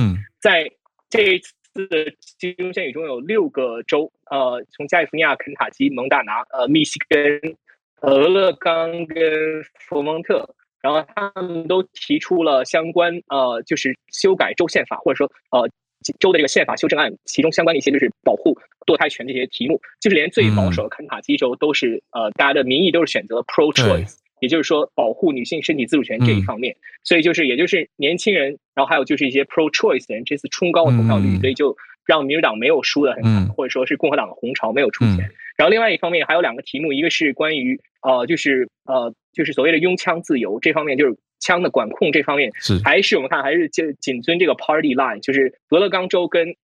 [0.40, 0.66] 在
[1.10, 7.38] 这一次的集中选举中有六个州，呃，从加利福尼亚、肯塔基、蒙大拿、呃，密西根、
[8.02, 10.48] 俄勒冈跟佛蒙特，
[10.80, 15.68] 然后他们都提出了相关呃，就是修改州宪法，或者说呃。
[16.18, 26.74] 州的这个宪法修正案，其中相关的一些就是保护堕胎权这些题目，就是连最保守的肯塔基州都是呃，大家的民意都是选择 pro choice，也就是说保护女性身体自主权这一方面。
[27.04, 31.76] 所以就是也就是年轻人，然后还有就是一些 pro choice 的人，这次冲高投票率，所以就
[32.06, 35.30] 让民主党没有输的很惨，或者说是共和党的红潮没有出现。
[35.60, 41.14] 然后另外一方面还有两个题目，一个是关于呃，就是呃，就是所谓的拥枪自由这方面，就是。
[41.42, 46.54] 枪的管控这方面是还是我们看还是就谨遵这个 party line，就是俄勒冈州跟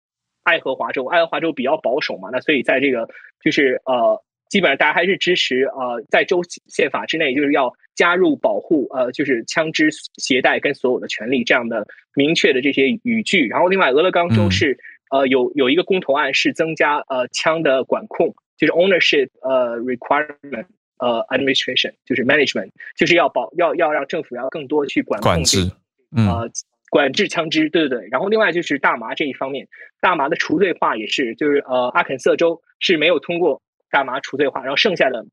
[0.43, 3.09] 爱荷华州，爱荷华州比较保守嘛，那所以在这个
[3.43, 9.89] 就是呃，基本上大家还是支持呃，在州宪法之内就是要加入保护呃，就是枪支
[10.19, 13.49] 携带跟所有的权利这样的明确的这些语句。
[13.49, 14.79] 然后另外俄勒冈州是
[15.11, 20.67] 呃有有一个公投案是增加呃枪的管控，就是 ownership 呃 requirement。
[20.99, 25.71] 呃，administration 就是 management，就是要保要要让政府要更多去管管制，
[26.17, 26.51] 呃，
[26.89, 28.09] 管制枪支，对对对。
[28.11, 29.69] 然后另外就是大麻这一方面，
[30.01, 35.27] 大麻的除罪化也是，就是呃，阿肯色州是没有通过大麻除罪化，然后剩下的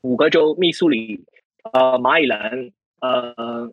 [0.00, 1.22] 五个州，密苏里、
[1.74, 2.70] 呃，马里兰、
[3.02, 3.70] 呃，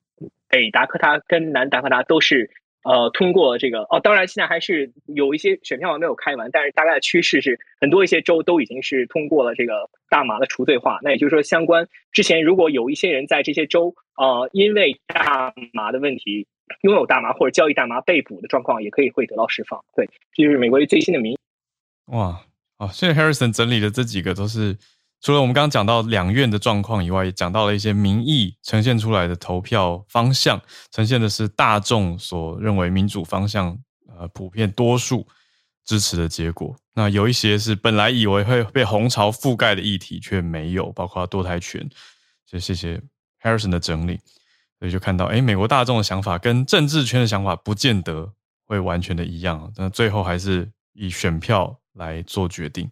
[0.49, 2.51] 北达科他跟南达科他都是。
[2.83, 10.99] 呃，通过这个哦，当然现在还是有一些选票还没有开完，但是大概的趋势是，很多一些州都已经是通过了这个大麻的除罪化。
[11.03, 16.47] 那也就是说，相关之前如果有一些人在这些州，呃，因为大麻的问题
[16.81, 19.83] 拥有大麻或者交易大麻被捕的状况，也可以会得到释放。
[19.95, 21.37] 对，这就是美国最新的民。
[22.07, 22.41] 哇，
[22.77, 24.77] 哦，现在 Harrison 整理的这几个都是。
[25.21, 30.59] 除了我们刚刚讲到两院的状况以外，也讲到了一些民意呈现出来的投票方向，
[30.91, 33.77] 呈现的是大众所认为民主方向，
[34.17, 35.27] 呃，普遍多数
[35.85, 36.75] 支持的结果。
[36.95, 41.87] 那有一些是本来以为会被红潮覆盖的议题，却没有，包括堕胎权。
[42.47, 42.99] 就谢谢
[43.43, 44.19] Harrison 的整理，
[44.79, 48.27] 所以就看到，哎，美国大众的想法跟政治圈的想法不见得
[48.65, 52.89] 会完全的一样，那最后还是以选票来做决定。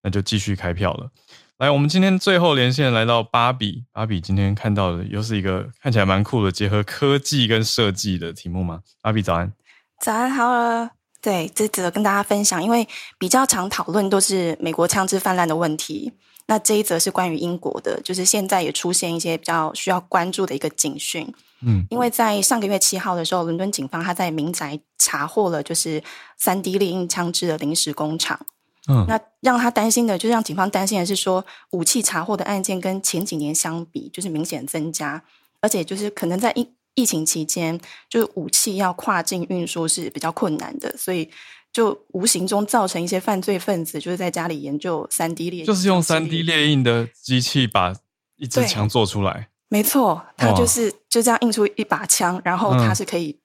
[0.00, 1.10] 那就继续开票了。
[1.58, 3.84] 来，我们今天最后连线来到芭比。
[3.92, 8.80] 芭比今天看到的又是一个看起来蛮酷的，结合科技跟设计的题目吗？
[9.00, 9.52] 芭比早安，
[10.00, 10.90] 早安好了。
[11.22, 12.86] 对，这则跟大家分享，因为
[13.18, 16.12] 比较常讨论都是美国枪支泛滥的问题。
[16.46, 21.32] 那这一则是关于英国的，就是现在也出现一些比较需要关注的一个警讯。
[21.62, 26.02] 嗯，因为在上个月七号的时候，伦敦警方他在民宅查获了就是
[26.36, 28.44] 三 D 猎鹰枪支的临时工厂。
[28.88, 35.22] 嗯，那让他担心的，就让警方担心的是说，武器查获的案件跟前几年相比，就是明显增加，
[35.60, 41.30] 而且就是可能在疫疫情期间，就是武器要跨境运输是比较困难的，所以
[41.72, 47.94] 就无形中造成一些犯罪分子就是在家里研究三 D 列，就是用三 D 列印的机器把
[48.36, 49.48] 一支枪做出来。
[49.74, 53.36] 没错，它就是就这样印出一把枪，然后它是可以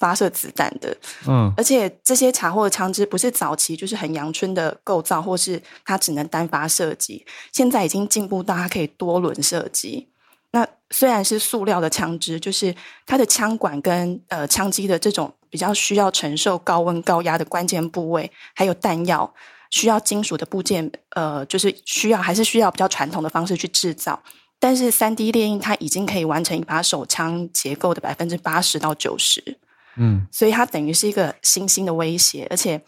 [0.00, 0.96] 发射子弹的。
[1.28, 10.08] 嗯，而且这些查获的枪支不是早期就是很阳春的构造，或是它只能单发射击，现在已经进步到它可以多轮射击。
[10.50, 12.74] 那虽然是塑料的枪支，就是
[13.06, 19.32] 它的枪管跟呃枪机的这种比较需要承受高温高压的关键部位，还有弹药
[19.70, 24.20] 需要金属的部件，呃，就是需要还是需要比较传统的方式去制造。
[24.58, 29.58] 但是三 D 列印它已经可以完成一把手枪结构的百分之八十到九十，
[29.96, 32.80] 嗯，所以它等于是一个新兴的威胁，而且，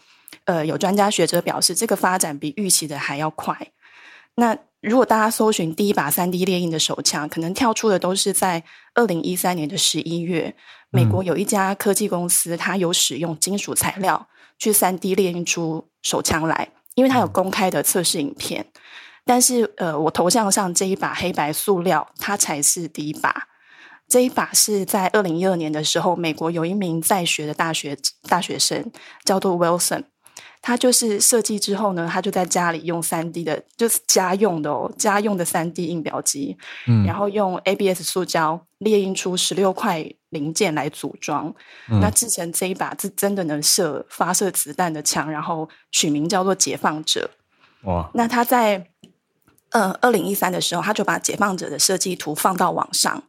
[0.45, 3.71] 呃，有专家学者表示，这个发展比预期的还要快。
[4.35, 8.63] 那如果大家搜寻第一把三 D 猎印的手枪，可能跳出的都是在
[8.93, 10.55] 二零一三年的十一月，
[10.89, 18.65] 美国有一家科技公司，它有使用金属材料去三 D 列印出手枪来，因为它有公开的测试影片。
[19.29, 23.47] 但是，呃，我头像上这一把黑白塑料，它才是第一把。
[24.07, 27.95] 这一把是在二零一二年的时候，美国有一名在学的大学
[28.27, 28.91] 大学生
[29.23, 30.05] 叫做 Wilson，
[30.63, 36.57] 他就是设计之后呢，他就在家里用三 D 的，就是家用的哦，家用的三 D 印表机，
[36.87, 41.53] 嗯，然后用 ABS 塑胶列印出十六块零件来组装，
[42.01, 47.29] 那制成这一把是真的能射发射子弹的枪，然后取名叫做解放者。
[47.83, 48.87] 哇，那他在。
[49.71, 53.23] 呃，二零一三的时候，他就把解放者的设计图放到网上，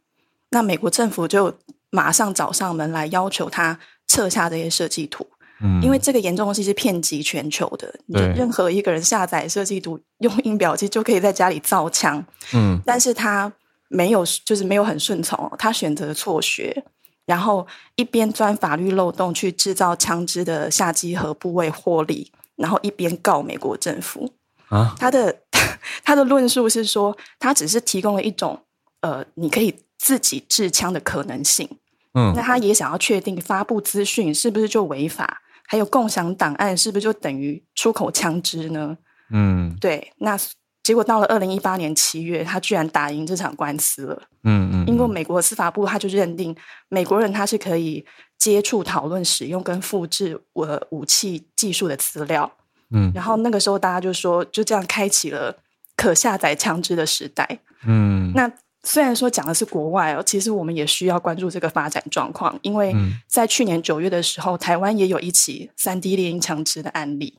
[0.49, 1.53] 那美国政府就
[1.89, 5.27] 马上找上门来要求他撤下这些设计图，
[5.61, 7.93] 嗯，因为这个严重东西是遍及全球的，
[8.33, 12.23] 任何一个人下载设计图用印表机就可以在家里造枪，
[12.53, 13.51] 嗯，但是他
[13.87, 16.83] 没有，就是没有很顺从，他选择辍学，
[17.25, 24.33] 然后一边钻法律漏洞去制造枪支的下机和部位获利，然后一边告美国政府。
[24.69, 25.35] 啊，他的
[26.03, 28.59] 他的论述是说，他只是提供了一种
[29.01, 31.67] 呃，你可以自己制枪的可能性。
[32.13, 38.97] 嗯，那他也想要确定发布资讯是不是就违法，还有共享档案是不是就等于出口枪支呢？
[39.31, 40.11] 嗯，对。
[40.17, 40.37] 那
[40.83, 44.23] 结果到了二零一八年七月，他居然打赢这场官司了。
[44.43, 46.55] 嗯嗯，因为美国司法部他就认定
[46.89, 48.05] 美国人他是可以
[48.37, 52.51] 接触、讨论、使用跟复制我武器技术的资料。
[52.91, 55.55] 嗯，然后那个时候大家就说，就这样开启了
[55.95, 57.59] 可下载枪支的时代。
[57.85, 58.51] 嗯，那
[58.83, 62.93] 虽然说讲的是国外哦，其实我们也需要关注这个发展状况，因为
[63.27, 67.37] 在去年九月的时候，台湾也有一起三 D 猎鹰枪支的案例。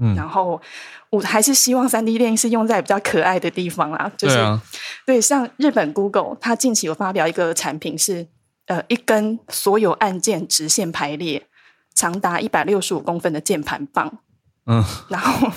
[0.00, 0.60] 嗯，然后
[1.10, 4.36] 我还是希望三 D 猎鹰是用在比较可爱的地方啦，就是
[5.04, 8.28] 对，像日本 Google，它近期有发表一个产品是
[8.66, 11.48] 呃一根所有按键直线排列，
[11.92, 14.20] 长达一百六十五公分的键盘棒。
[14.66, 15.50] 嗯， 然后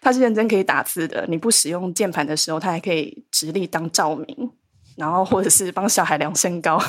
[0.00, 1.24] 它是认真可以打字的。
[1.28, 4.50] 你不使用键盘的时候，它还可以直立当照明，
[4.96, 6.80] 然后或者是帮小孩量身高。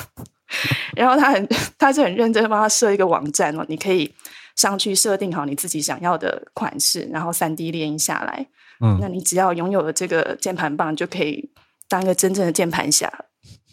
[0.96, 1.48] 然后他很，
[1.78, 4.12] 他是很认真帮他设一个网站哦，你可以
[4.56, 8.48] 上去设定好你自己想要的款式，然后三 D 列印下来。
[8.80, 11.52] 嗯，那你只要拥有了这个键盘棒，就可以
[11.88, 13.12] 当一个真正的键盘侠。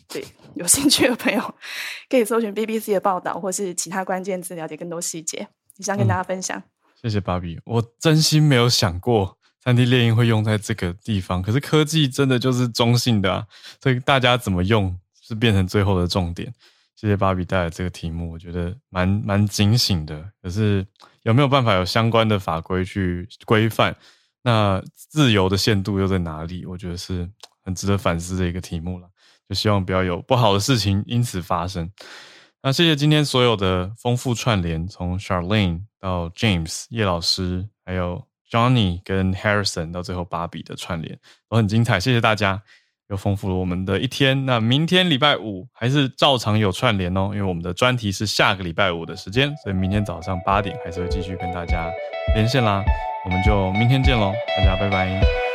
[0.08, 0.24] 对，
[0.54, 1.42] 有兴趣的朋友
[2.10, 5.48] 可以搜寻 BBC 的报道，或是其他关键字了解更多细节。
[5.78, 6.62] 以上跟大家分享。
[7.02, 11.42] 谢谢芭比，我真心没有想过三 D 猎鹰会用在这个地方。
[11.42, 13.46] 可是科技真的就是中性的啊，
[13.82, 16.52] 所以大家怎么用是变成最后的重点。
[16.96, 20.32] 谢谢芭比带来这个题目，我觉得蛮蛮警醒的。
[20.42, 20.86] 可是
[21.22, 23.96] 有没有办法有相关的法规去规范？
[24.42, 26.66] 那自由的限度又在哪里？
[26.66, 27.30] 我觉得是
[27.64, 29.08] 很值得反思的一个题目了。
[29.48, 31.92] 就希望不要有不好的事情因此发生。
[32.64, 42.62] 那谢谢今天所有的丰富串联，从 Charlene 到 James 叶老师，还有 Johnny 跟 Harrison 到最后芭比的串联都很精彩，谢谢大家，
[43.10, 44.46] 又丰富了我们的一天。
[44.46, 51.92] 那明天礼拜五还是照常有串联哦，因为我们的专题是下个礼拜五的时间，所以明天早上八点还是会继续跟大家
[52.36, 52.82] 连线啦。
[53.26, 55.47] 我们就明天见喽，大家拜拜。